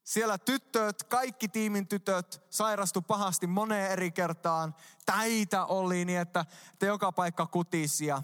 [0.04, 4.76] Siellä tytöt, kaikki tiimin tytöt sairastu pahasti moneen eri kertaan.
[5.06, 6.46] Täitä oli niin, että
[6.80, 8.24] te joka paikka kutisi ja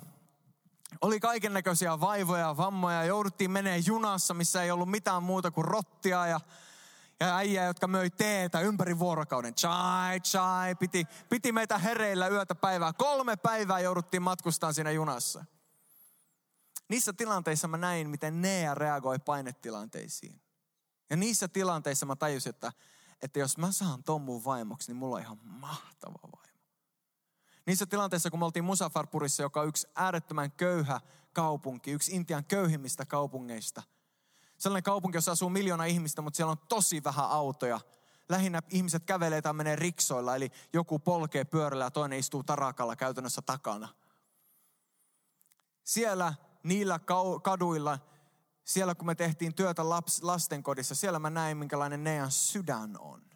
[1.02, 3.04] oli kaiken näköisiä vaivoja ja vammoja.
[3.04, 6.40] Jouduttiin menee junassa, missä ei ollut mitään muuta kuin rottia ja,
[7.20, 9.56] ja äijä, jotka möi teetä ympäri vuorokauden.
[9.56, 10.76] Chai, chai.
[10.76, 12.94] Piti, piti meitä hereillä yötä päivää.
[12.94, 15.46] Kolme päivää jouduttiin matkustamaan siinä junassa.
[16.90, 20.42] Niissä tilanteissa mä näin, miten Nea reagoi painetilanteisiin.
[21.10, 22.72] Ja niissä tilanteissa mä tajusin, että,
[23.22, 26.57] että jos mä saan ton mun vaimoksi, niin mulla on ihan mahtava vaimo.
[27.68, 31.02] Niissä tilanteissa, kun me oltiin Musafarpurissa, joka on yksi äärettömän köyhä
[31.34, 33.84] kaupunki, yksi Intian köyhimmistä kaupungeista.
[34.58, 37.80] Sellainen kaupunki, jossa asuu miljoona ihmistä, mutta siellä on tosi vähän autoja.
[38.30, 43.42] Lähinnä ihmiset kävelee tai menee riksoilla, eli joku polkee pyörällä ja toinen istuu tarakalla käytännössä
[43.42, 43.88] takana.
[45.84, 47.00] Siellä niillä
[47.44, 48.00] kaduilla,
[48.64, 53.27] siellä kun me tehtiin työtä laps, lastenkodissa, siellä mä näin, minkälainen Nean sydän on.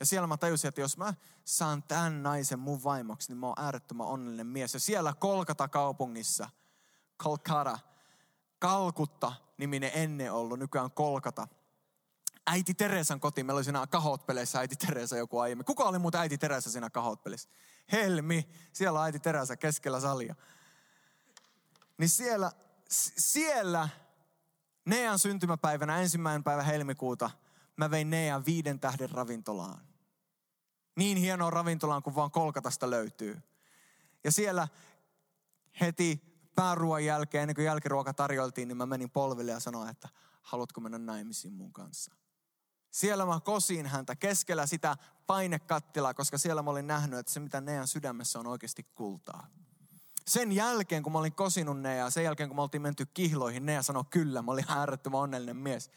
[0.00, 3.60] Ja siellä mä tajusin, että jos mä saan tämän naisen mun vaimoksi, niin mä oon
[3.60, 4.74] äärettömän onnellinen mies.
[4.74, 6.50] Ja siellä Kolkata kaupungissa,
[7.16, 7.78] Kolkata,
[8.58, 11.48] Kalkutta niminen ennen ollut, nykyään Kolkata.
[12.46, 15.64] Äiti Teresan koti, meillä oli siinä kahot-peleissä äiti Teresa joku aiemmin.
[15.64, 17.48] Kuka oli muuta äiti Teresa siinä kahot-pelissä?
[17.92, 20.34] Helmi, siellä on äiti Teresa keskellä salia.
[21.98, 22.52] Niin siellä,
[23.18, 23.88] siellä
[24.84, 27.30] Nean syntymäpäivänä ensimmäinen päivä helmikuuta–
[27.76, 29.86] mä vein Nean viiden tähden ravintolaan.
[30.96, 33.42] Niin hienoa ravintolaan kuin vaan Kolkatasta löytyy.
[34.24, 34.68] Ja siellä
[35.80, 40.08] heti pääruoan jälkeen, ennen kuin jälkiruoka tarjoltiin, niin mä menin polville ja sanoin, että
[40.42, 42.14] haluatko mennä naimisiin mun kanssa.
[42.90, 44.96] Siellä mä kosin häntä keskellä sitä
[45.26, 49.46] painekattilaa, koska siellä mä olin nähnyt, että se mitä Nean sydämessä on oikeasti kultaa.
[50.26, 53.82] Sen jälkeen, kun mä olin kosinut Nea, sen jälkeen kun mä oltiin menty kihloihin, Nea
[53.82, 55.90] sanoi kyllä, mä olin äärettömän onnellinen mies.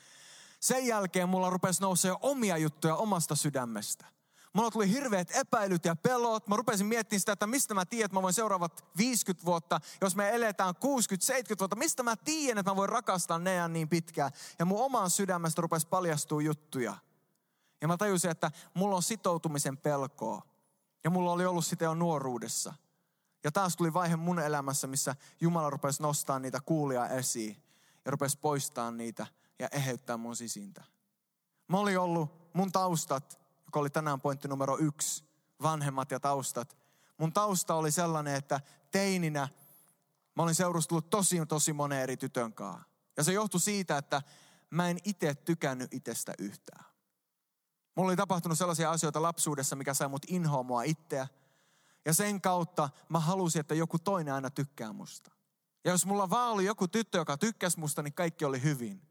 [0.59, 4.05] Sen jälkeen mulla rupesi nousee omia juttuja omasta sydämestä.
[4.53, 6.47] Mulla tuli hirveät epäilyt ja pelot.
[6.47, 10.15] Mä rupesin miettimään sitä, että mistä mä tiedän, että mä voin seuraavat 50 vuotta, jos
[10.15, 10.79] me eletään 60-70
[11.59, 11.75] vuotta.
[11.75, 14.31] Mistä mä tiedän, että mä voin rakastaa ne niin pitkään.
[14.59, 16.95] Ja mun omaan sydämestä rupesi paljastua juttuja.
[17.81, 20.41] Ja mä tajusin, että mulla on sitoutumisen pelkoa.
[21.03, 22.73] Ja mulla oli ollut sitä jo nuoruudessa.
[23.43, 27.63] Ja taas tuli vaihe mun elämässä, missä Jumala rupesi nostaa niitä kuulia esiin.
[28.05, 29.27] Ja rupesi poistaa niitä
[29.59, 30.83] ja eheyttää mun sisintä.
[31.67, 35.23] Mä olin ollut mun taustat, joka oli tänään pointti numero yksi,
[35.61, 36.77] vanhemmat ja taustat.
[37.17, 39.47] Mun tausta oli sellainen, että teininä
[40.35, 42.83] mä olin seurustellut tosi tosi monen eri tytön kanssa.
[43.17, 44.21] Ja se johtui siitä, että
[44.69, 46.85] mä en itse tykännyt itsestä yhtään.
[47.95, 51.27] Mulla oli tapahtunut sellaisia asioita lapsuudessa, mikä sai mut inhoa mua itseä.
[52.05, 55.31] Ja sen kautta mä halusin, että joku toinen aina tykkää musta.
[55.85, 59.08] Ja jos mulla vaan oli joku tyttö, joka tykkäsi musta, niin kaikki oli hyvin.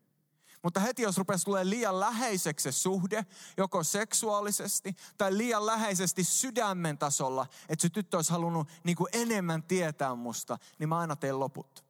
[0.62, 6.98] Mutta heti jos rupesi tulee liian läheiseksi se suhde, joko seksuaalisesti tai liian läheisesti sydämen
[6.98, 11.40] tasolla, että se tyttö olisi halunnut niin kuin enemmän tietää musta, niin mä aina tein
[11.40, 11.84] loput.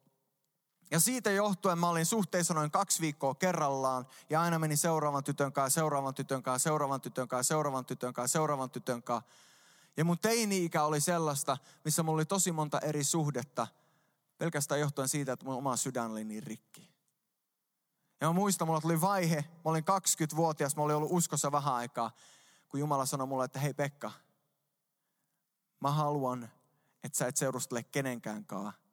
[0.91, 5.53] Ja siitä johtuen mä olin suhteessa noin kaksi viikkoa kerrallaan ja aina meni seuraavan tytön
[5.53, 9.29] kanssa, seuraavan tytön kanssa, seuraavan tytön kanssa, seuraavan tytön kanssa, seuraavan tytön kanssa.
[9.97, 13.67] Ja mun teini-ikä oli sellaista, missä mulla oli tosi monta eri suhdetta,
[14.37, 16.88] pelkästään johtuen siitä, että mun oma sydän oli niin rikki.
[18.21, 22.11] Ja mä muistan, mulla tuli vaihe, mä olin 20-vuotias, mä olin ollut uskossa vähän aikaa,
[22.69, 24.11] kun Jumala sanoi mulle, että hei Pekka,
[25.79, 26.49] mä haluan,
[27.03, 28.89] että sä et seurustele kenenkään kanssa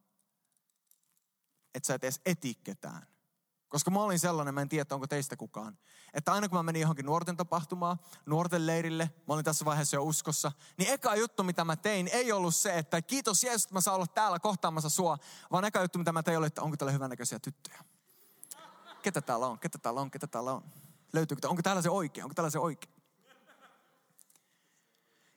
[1.77, 3.07] että sä et edes eti ketään.
[3.68, 5.79] Koska mä olin sellainen, mä en tiedä, onko teistä kukaan.
[6.14, 10.03] Että aina kun mä menin johonkin nuorten tapahtumaan, nuorten leirille, mä olin tässä vaiheessa jo
[10.03, 13.81] uskossa, niin eka juttu, mitä mä tein, ei ollut se, että kiitos Jeesus, että mä
[13.81, 15.18] saan olla täällä kohtaamassa sua,
[15.53, 17.85] vaan eka juttu, mitä mä tein, oli, että onko täällä hyvännäköisiä tyttöjä.
[19.07, 20.65] Ketä täällä on, ketä täällä on, ketä täällä on.
[21.13, 22.95] Löytyykö, onko täällä se oikein, onko täällä se oikein.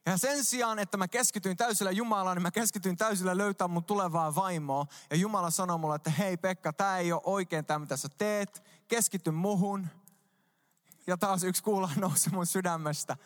[0.05, 4.35] Ja sen sijaan, että mä keskityin täysillä Jumalaan, niin mä keskityin täysillä löytää mun tulevaa
[4.35, 4.85] vaimoa.
[5.09, 8.63] Ja Jumala sanoi mulle, että hei Pekka, tämä ei ole oikein tämä, mitä sä teet.
[8.87, 9.87] Keskity muhun.
[11.07, 13.17] Ja taas yksi kuula nousi mun sydämestä.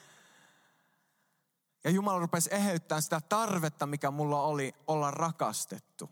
[1.83, 6.09] Ja Jumala rupesi eheyttämään sitä tarvetta, mikä mulla oli olla rakastettu.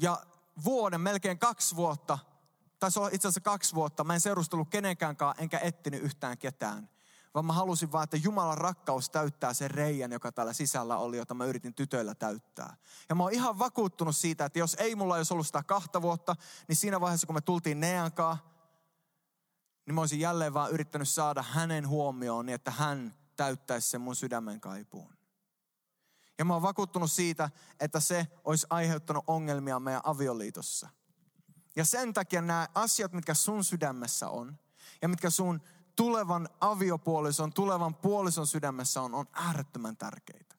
[0.00, 0.22] Ja
[0.64, 2.18] vuoden, melkein kaksi vuotta,
[2.80, 6.38] tai se on itse asiassa kaksi vuotta, mä en seurustellut kenenkään kanssa, enkä etsinyt yhtään
[6.38, 6.88] ketään
[7.34, 11.34] vaan mä halusin vaan, että Jumalan rakkaus täyttää sen reijän, joka täällä sisällä oli, jota
[11.34, 12.76] mä yritin tytöillä täyttää.
[13.08, 16.36] Ja mä oon ihan vakuuttunut siitä, että jos ei mulla olisi ollut sitä kahta vuotta,
[16.68, 18.38] niin siinä vaiheessa, kun me tultiin Neankaan,
[19.86, 24.16] niin mä olisin jälleen vaan yrittänyt saada hänen huomioon, niin että hän täyttäisi sen mun
[24.16, 25.14] sydämen kaipuun.
[26.38, 27.50] Ja mä oon vakuuttunut siitä,
[27.80, 30.88] että se olisi aiheuttanut ongelmia meidän avioliitossa.
[31.80, 34.58] Ja sen takia nämä asiat, mitkä sun sydämessä on,
[35.02, 35.62] ja mitkä sun
[35.96, 40.56] tulevan aviopuolison, tulevan puolison sydämessä on, on äärettömän tärkeitä.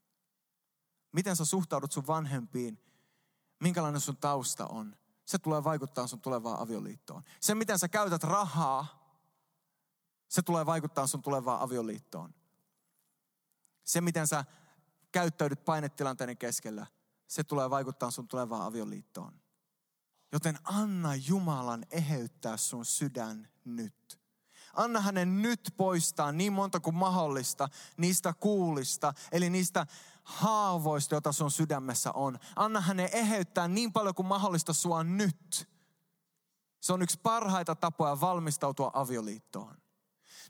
[1.12, 2.80] Miten sä suhtaudut sun vanhempiin,
[3.60, 4.96] minkälainen sun tausta on,
[5.26, 7.24] se tulee vaikuttaa sun tulevaan avioliittoon.
[7.40, 9.16] Se, miten sä käytät rahaa,
[10.28, 12.34] se tulee vaikuttaa sun tulevaan avioliittoon.
[13.84, 14.46] Se, miten sä
[15.12, 16.88] käyttäydyt painetilanteiden keskellä,
[17.28, 19.42] se tulee vaikuttaa sun tulevaan avioliittoon.
[20.32, 24.22] Joten anna Jumalan eheyttää sun sydän nyt.
[24.74, 29.88] Anna hänen nyt poistaa niin monta kuin mahdollista niistä kuulista, eli niistä
[30.24, 32.40] haavoista, joita sun sydämessä on.
[32.56, 35.70] Anna hänen eheyttää niin paljon kuin mahdollista sua nyt.
[36.80, 39.82] Se on yksi parhaita tapoja valmistautua avioliittoon.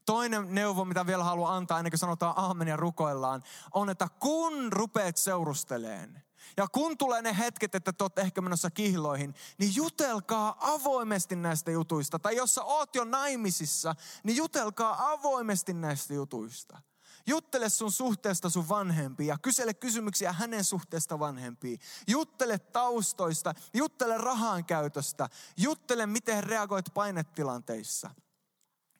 [0.06, 4.74] Toinen neuvo, mitä vielä haluan antaa ennen kuin sanotaan aamen ja rukoillaan, on, että kun
[4.74, 6.24] rupeat seurusteleen,
[6.58, 11.72] ja kun tulee ne hetket, että te olette ehkä menossa kihloihin, niin jutelkaa avoimesti näistä
[11.72, 12.20] jutuista.
[12.20, 16.82] Tai jos sä oot jo naimisissa, niin jutelkaa avoimesti näistä jutuista.
[17.28, 21.80] Juttele sun suhteesta sun vanhempiin ja kysele kysymyksiä hänen suhteesta vanhempiin.
[22.08, 28.10] Juttele taustoista, juttele rahan käytöstä, juttele miten reagoit painetilanteissa.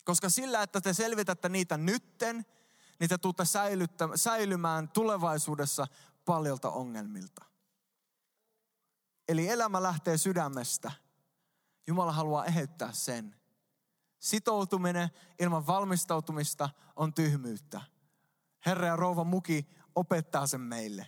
[0.04, 2.46] Koska sillä, että te selvitätte niitä nytten,
[3.10, 3.44] te tuutte
[4.16, 5.88] säilymään tulevaisuudessa
[6.26, 7.46] paljolta ongelmilta.
[9.28, 10.92] Eli elämä lähtee sydämestä.
[11.88, 13.36] Jumala haluaa eheyttää sen.
[14.20, 15.10] Sitoutuminen
[15.40, 17.82] ilman valmistautumista on tyhmyyttä.
[18.66, 21.08] Herra ja rouva muki opettaa sen meille.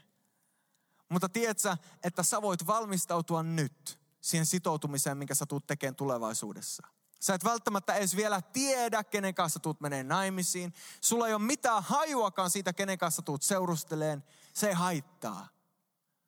[1.10, 6.88] Mutta tiedätkö, että sä voit valmistautua nyt siihen sitoutumiseen, minkä sä tuut tekemään tulevaisuudessa.
[7.24, 10.74] Sä et välttämättä edes vielä tiedä, kenen kanssa tuut menee naimisiin.
[11.02, 14.24] Sulla ei ole mitään hajuakaan siitä, kenen kanssa tuut seurusteleen.
[14.54, 15.48] Se ei haittaa.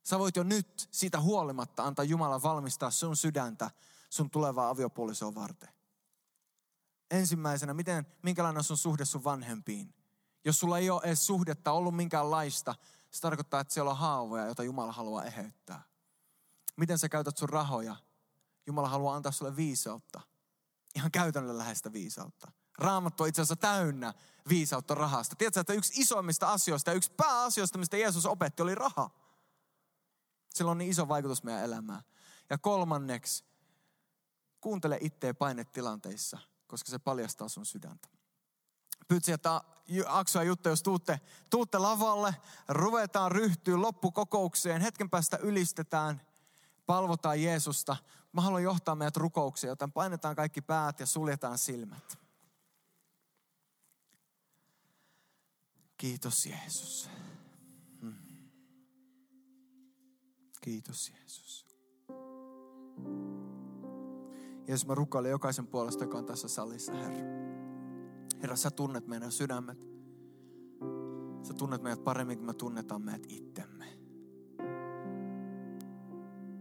[0.04, 3.72] Sä voit jo nyt siitä huolimatta antaa Jumalan valmistaa sun sydäntä
[4.10, 5.70] sun tulevaa aviopuolisoa varten.
[7.12, 9.94] Ensimmäisenä, miten, minkälainen on sun suhde sun vanhempiin?
[10.46, 12.76] Jos sulla ei ole edes suhdetta ollut minkäänlaista,
[13.12, 15.84] se tarkoittaa, että siellä on haavoja, joita Jumala haluaa eheyttää.
[16.76, 17.96] Miten sä käytät sun rahoja?
[18.68, 20.35] Jumala haluaa antaa sulle viisautta.
[20.96, 22.52] Ihan käytännönläheistä viisautta.
[22.78, 24.14] Raamattu on itse asiassa täynnä
[24.50, 25.36] viisautta rahasta.
[25.36, 29.10] Tiedätkö, että yksi isoimmista asioista ja yksi pääasioista, mistä Jeesus opetti, oli raha.
[30.50, 32.02] Sillä on niin iso vaikutus meidän elämään.
[32.50, 33.44] Ja kolmanneksi,
[34.62, 36.38] kuuntele itseä painetilanteissa,
[36.68, 38.08] koska se paljastaa sun sydäntä.
[39.08, 39.62] Pyytsi, että
[40.08, 42.36] Akso ja Jutta, jos tuutte, tuutte lavalle,
[42.68, 46.22] ruvetaan ryhtyä loppukokoukseen, hetken päästä ylistetään,
[46.86, 47.98] palvotaan Jeesusta.
[48.36, 52.20] Mä haluan johtaa meidät rukoukseen, joten painetaan kaikki päät ja suljetaan silmät.
[55.98, 57.10] Kiitos Jeesus.
[58.02, 58.16] Hmm.
[60.62, 61.66] Kiitos Jeesus.
[64.68, 67.18] Jeesus, mä rukoilen jokaisen puolesta, joka on tässä salissa, Herra.
[68.42, 69.78] Herra, sä tunnet meidän sydämet.
[71.44, 73.86] Sä tunnet meidät paremmin kuin me tunnetaan meidät itsemme.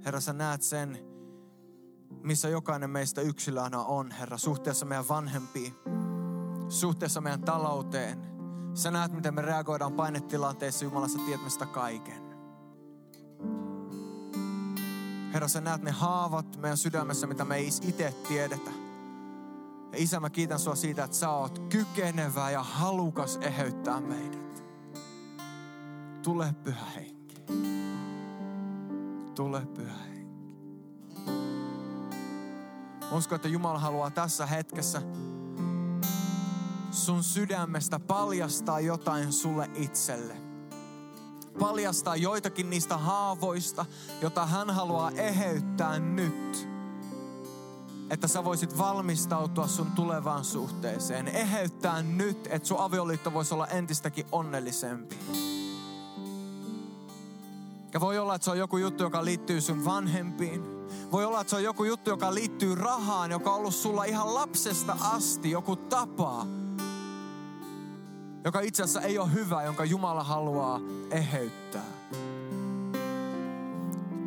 [0.05, 1.14] Herra, sä näet sen,
[2.25, 5.75] missä jokainen meistä yksilönä on, Herra, suhteessa meidän vanhempiin,
[6.69, 8.35] suhteessa meidän talouteen,
[8.75, 10.85] Sä näet, miten me reagoidaan painetilanteessa.
[10.85, 12.23] Jumala, sä tiedät meistä kaiken.
[15.33, 18.71] Herra, sä näet ne haavat meidän sydämessä, mitä me ei itse tiedetä.
[19.93, 24.65] Ja Isä, mä kiitän sua siitä, että sä oot kykenevä ja halukas eheyttää meidät.
[26.23, 27.43] Tule pyhä henki.
[29.35, 30.14] Tule pyhä henki.
[33.15, 35.03] Uskon, että Jumala haluaa tässä hetkessä
[36.91, 40.37] sun sydämestä paljastaa jotain sulle itselle.
[41.59, 43.87] Paljastaa joitakin niistä haavoista,
[44.23, 46.69] jota hän haluaa eheyttää nyt.
[48.11, 51.29] Että sä voisit valmistautua sun tulevaan suhteeseen.
[51.29, 55.19] Eheyttää nyt, että sun avioliitto voisi olla entistäkin onnellisempi.
[57.93, 60.74] Ja voi olla, että se on joku juttu, joka liittyy sun vanhempiin.
[61.15, 64.35] Voi olla, että se on joku juttu, joka liittyy rahaan, joka on ollut sulla ihan
[64.35, 66.47] lapsesta asti, joku tapa
[68.45, 71.85] joka itse asiassa ei ole hyvä, jonka Jumala haluaa eheyttää.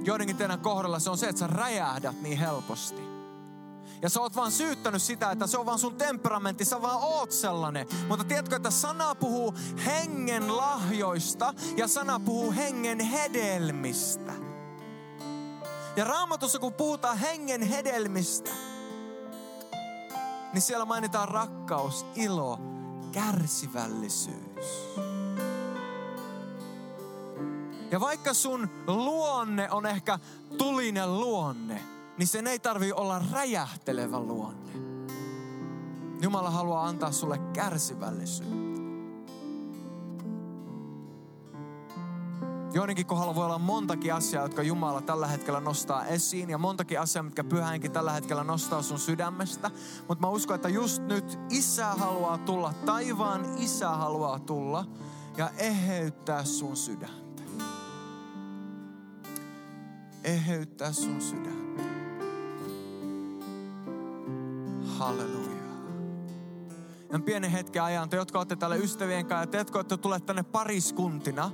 [0.04, 3.02] Joidenkin teidän kohdalla se on se, että sä räjähdät niin helposti.
[4.02, 7.32] Ja sä oot vaan syyttänyt sitä, että se on vaan sun temperamentti, sä vaan oot
[7.32, 7.88] sellainen.
[8.08, 9.54] Mutta tiedätkö, että sana puhuu
[9.86, 14.47] hengen lahjoista ja sana puhuu hengen hedelmistä.
[15.98, 18.52] Ja raamatussa kun puhutaan hengen hedelmistä,
[20.54, 22.60] niin siellä mainitaan rakkaus, ilo,
[23.12, 24.96] kärsivällisyys.
[27.92, 30.20] Ja vaikka sun luonne on ehkä
[30.58, 31.84] tulinen luonne,
[32.18, 34.72] niin sen ei tarvi olla räjähtelevä luonne.
[36.22, 38.67] Jumala haluaa antaa sulle kärsivällisyyttä.
[42.78, 47.24] Joidenkin kohdalla voi olla montakin asiaa, jotka Jumala tällä hetkellä nostaa esiin ja montakin asiaa,
[47.24, 49.72] mitkä pyhäinkin tällä hetkellä nostaa sun sydämestä.
[50.08, 54.86] Mutta mä uskon, että just nyt Isä haluaa tulla, taivaan Isä haluaa tulla
[55.38, 57.44] ja eheyttää sun sydäntä.
[60.24, 61.84] Eheyttää sun sydäntä.
[64.98, 65.47] Halleluja
[67.12, 70.26] ja pienen hetken ajan, te jotka olette täällä ystävien kanssa, ja te jotka olette tulleet
[70.26, 71.52] tänne pariskuntina,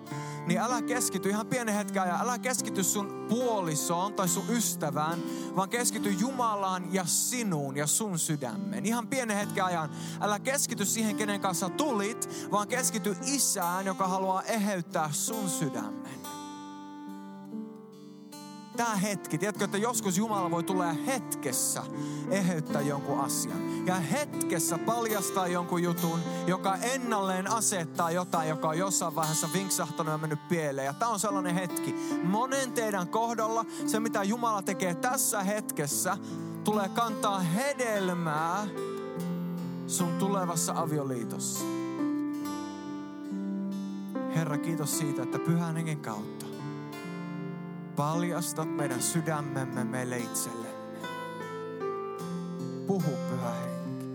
[0.48, 5.20] niin älä keskity ihan pienen hetken ajan, älä keskity sun puolisoon tai sun ystävään,
[5.56, 8.86] vaan keskity Jumalaan ja sinuun ja sun sydämeen.
[8.86, 9.90] Ihan pienen hetken ajan,
[10.22, 16.23] älä keskity siihen, kenen kanssa tulit, vaan keskity isään, joka haluaa eheyttää sun sydämen
[18.78, 21.84] tämä hetki, tiedätkö, että joskus Jumala voi tulla hetkessä
[22.30, 23.88] eheyttää jonkun asian.
[23.88, 30.18] Ja hetkessä paljastaa jonkun jutun, joka ennalleen asettaa jotain, joka on jossain vaiheessa vinksahtanut ja
[30.18, 30.86] mennyt pieleen.
[30.86, 31.96] Ja tämä on sellainen hetki.
[32.24, 36.18] Monen teidän kohdalla se, mitä Jumala tekee tässä hetkessä,
[36.64, 38.68] tulee kantaa hedelmää
[39.88, 41.66] sun tulevassa avioliitossa.
[44.36, 46.43] Herra, kiitos siitä, että pyhän hengen kautta
[47.96, 50.74] paljastat meidän sydämemme meille itsellemme.
[52.88, 54.06] Puhu, Pyhä Henki.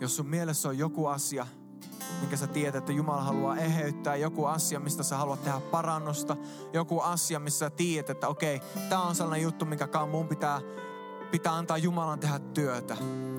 [0.00, 1.46] Jos sun mielessä on joku asia,
[2.20, 6.36] minkä sä tiedät, että Jumala haluaa eheyttää, joku asia, mistä sä haluat tehdä parannusta,
[6.72, 10.60] joku asia, missä sä tiedät, että okei, tämä on sellainen juttu, minkä mun pitää
[11.34, 12.96] pitää antaa Jumalan tehdä työtä,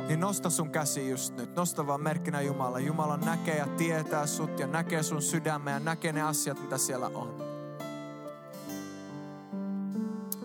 [0.08, 1.56] niin nosta sun käsi just nyt.
[1.56, 2.80] Nosta vaan merkkinä Jumala.
[2.80, 7.08] Jumala näkee ja tietää sut ja näkee sun sydämen ja näkee ne asiat, mitä siellä
[7.08, 7.36] on.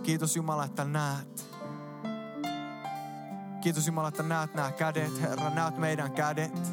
[0.02, 1.56] Kiitos Jumala, että näet.
[3.60, 5.50] Kiitos Jumala, että näet nämä kädet, Herra.
[5.50, 6.72] Näet meidän kädet.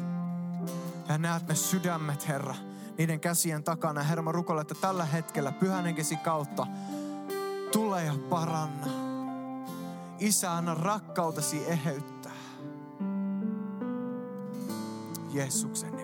[1.08, 2.54] Ja näet ne sydämet, Herra.
[2.98, 4.02] Niiden käsien takana.
[4.02, 6.66] Herra, mä rukoilen, että tällä hetkellä pyhänenkesi kautta
[7.72, 9.07] tule ja paranna.
[10.18, 12.32] Isä, anna rakkautesi eheyttää.
[15.32, 15.97] Jeesuksen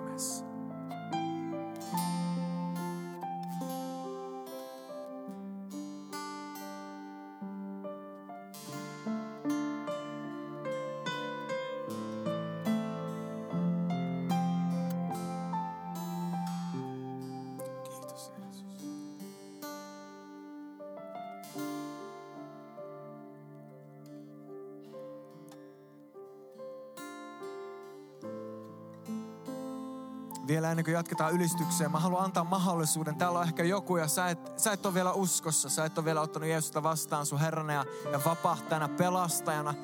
[30.46, 33.16] Vielä ennen kuin jatketaan ylistykseen, mä haluan antaa mahdollisuuden.
[33.16, 35.68] Täällä on ehkä joku ja sä et, sä et ole vielä uskossa.
[35.68, 39.74] Sä et ole vielä ottanut Jeesusta vastaan sun Herrana ja, ja vapahtajana, pelastajana.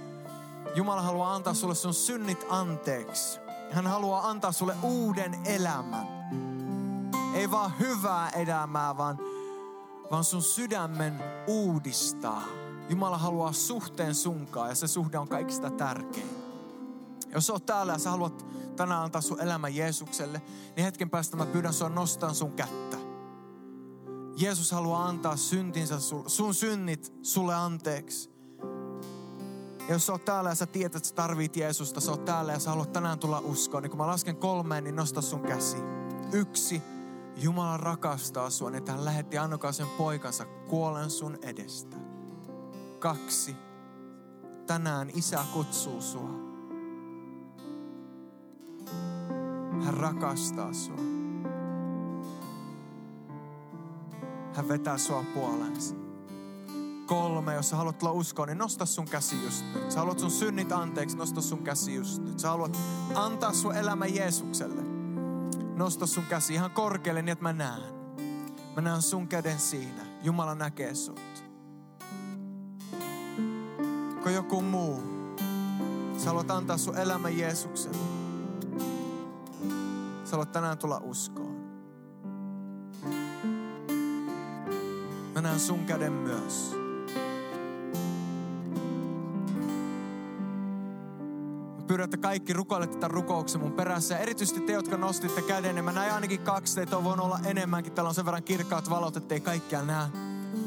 [0.74, 3.40] Jumala haluaa antaa sulle sun synnit anteeksi.
[3.70, 6.08] Hän haluaa antaa sulle uuden elämän.
[7.34, 9.18] Ei vaan hyvää elämää, vaan,
[10.10, 12.42] vaan sun sydämen uudistaa.
[12.88, 16.30] Jumala haluaa suhteen sunkaan ja se suhde on kaikista tärkein.
[17.34, 18.49] Jos oot täällä ja sä haluat
[18.80, 20.42] tänään antaa sun elämän Jeesukselle,
[20.76, 22.96] niin hetken päästä mä pyydän sua nostaa sun kättä.
[24.36, 28.30] Jeesus haluaa antaa syntinsä, sun synnit sulle anteeksi.
[29.88, 32.52] Ja jos sä oot täällä ja sä tiedät, että sä tarvit Jeesusta, sä oot täällä
[32.52, 35.76] ja sä haluat tänään tulla uskoon, niin kun mä lasken kolmeen, niin nosta sun käsi.
[36.32, 36.82] Yksi,
[37.36, 41.96] Jumala rakastaa sua, niin hän lähetti Annokaisen poikansa kuolen sun edestä.
[42.98, 43.56] Kaksi,
[44.66, 46.49] tänään isä kutsuu sua.
[49.90, 50.96] Hän rakastaa sua.
[54.54, 55.94] Hän vetää sua puoleensa.
[57.06, 59.90] Kolme, jos sä haluat tulla uskoon, niin nosta sun käsi just nyt.
[59.90, 62.38] Sä haluat sun synnit anteeksi, nosta sun käsi just nyt.
[62.38, 62.78] Sä haluat
[63.14, 64.82] antaa sun elämä Jeesukselle.
[65.74, 67.94] Nosta sun käsi ihan korkealle niin, että mä näen.
[68.76, 70.02] Mä näen sun käden siinä.
[70.22, 71.20] Jumala näkee sut.
[74.22, 75.02] Kun joku muu,
[76.18, 78.19] sä haluat antaa sun elämä Jeesukselle.
[80.30, 81.56] Sä haluat tänään tulla uskoon.
[85.34, 86.76] Mä näen sun käden myös.
[91.86, 94.14] Pyydän, että kaikki rukoilette tämän rukouksen mun perässä.
[94.14, 97.38] Ja erityisesti te, jotka nostitte käden, niin mä näin ainakin kaksi, teitä on voinut olla
[97.44, 97.92] enemmänkin.
[97.92, 100.08] Täällä on sen verran kirkkaat valot, ettei kaikkia näe.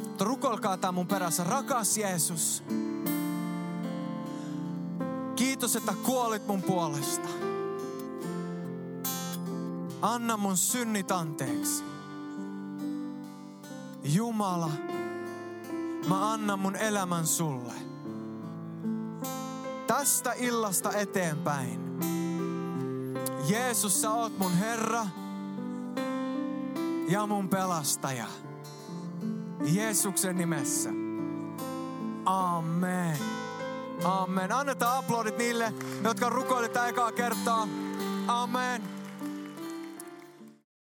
[0.07, 1.43] Mutta rukoilkaa tämä mun perässä.
[1.43, 2.63] Rakas Jeesus,
[5.35, 7.52] kiitos, että kuolit mun puolesta.
[10.03, 11.83] Anna mun synnit anteeksi.
[14.03, 14.71] Jumala,
[16.07, 17.73] mä annan mun elämän sulle.
[19.87, 21.99] Tästä illasta eteenpäin.
[23.47, 25.05] Jeesus, sä oot mun Herra
[27.09, 28.27] ja mun pelastaja.
[29.65, 30.89] Jeesuksen nimessä.
[32.25, 33.17] Amen.
[34.03, 34.51] Amen.
[34.51, 35.73] Annetaan aplodit niille,
[36.03, 37.67] jotka rukoilivat ekaa kertaa.
[38.27, 38.92] Amen.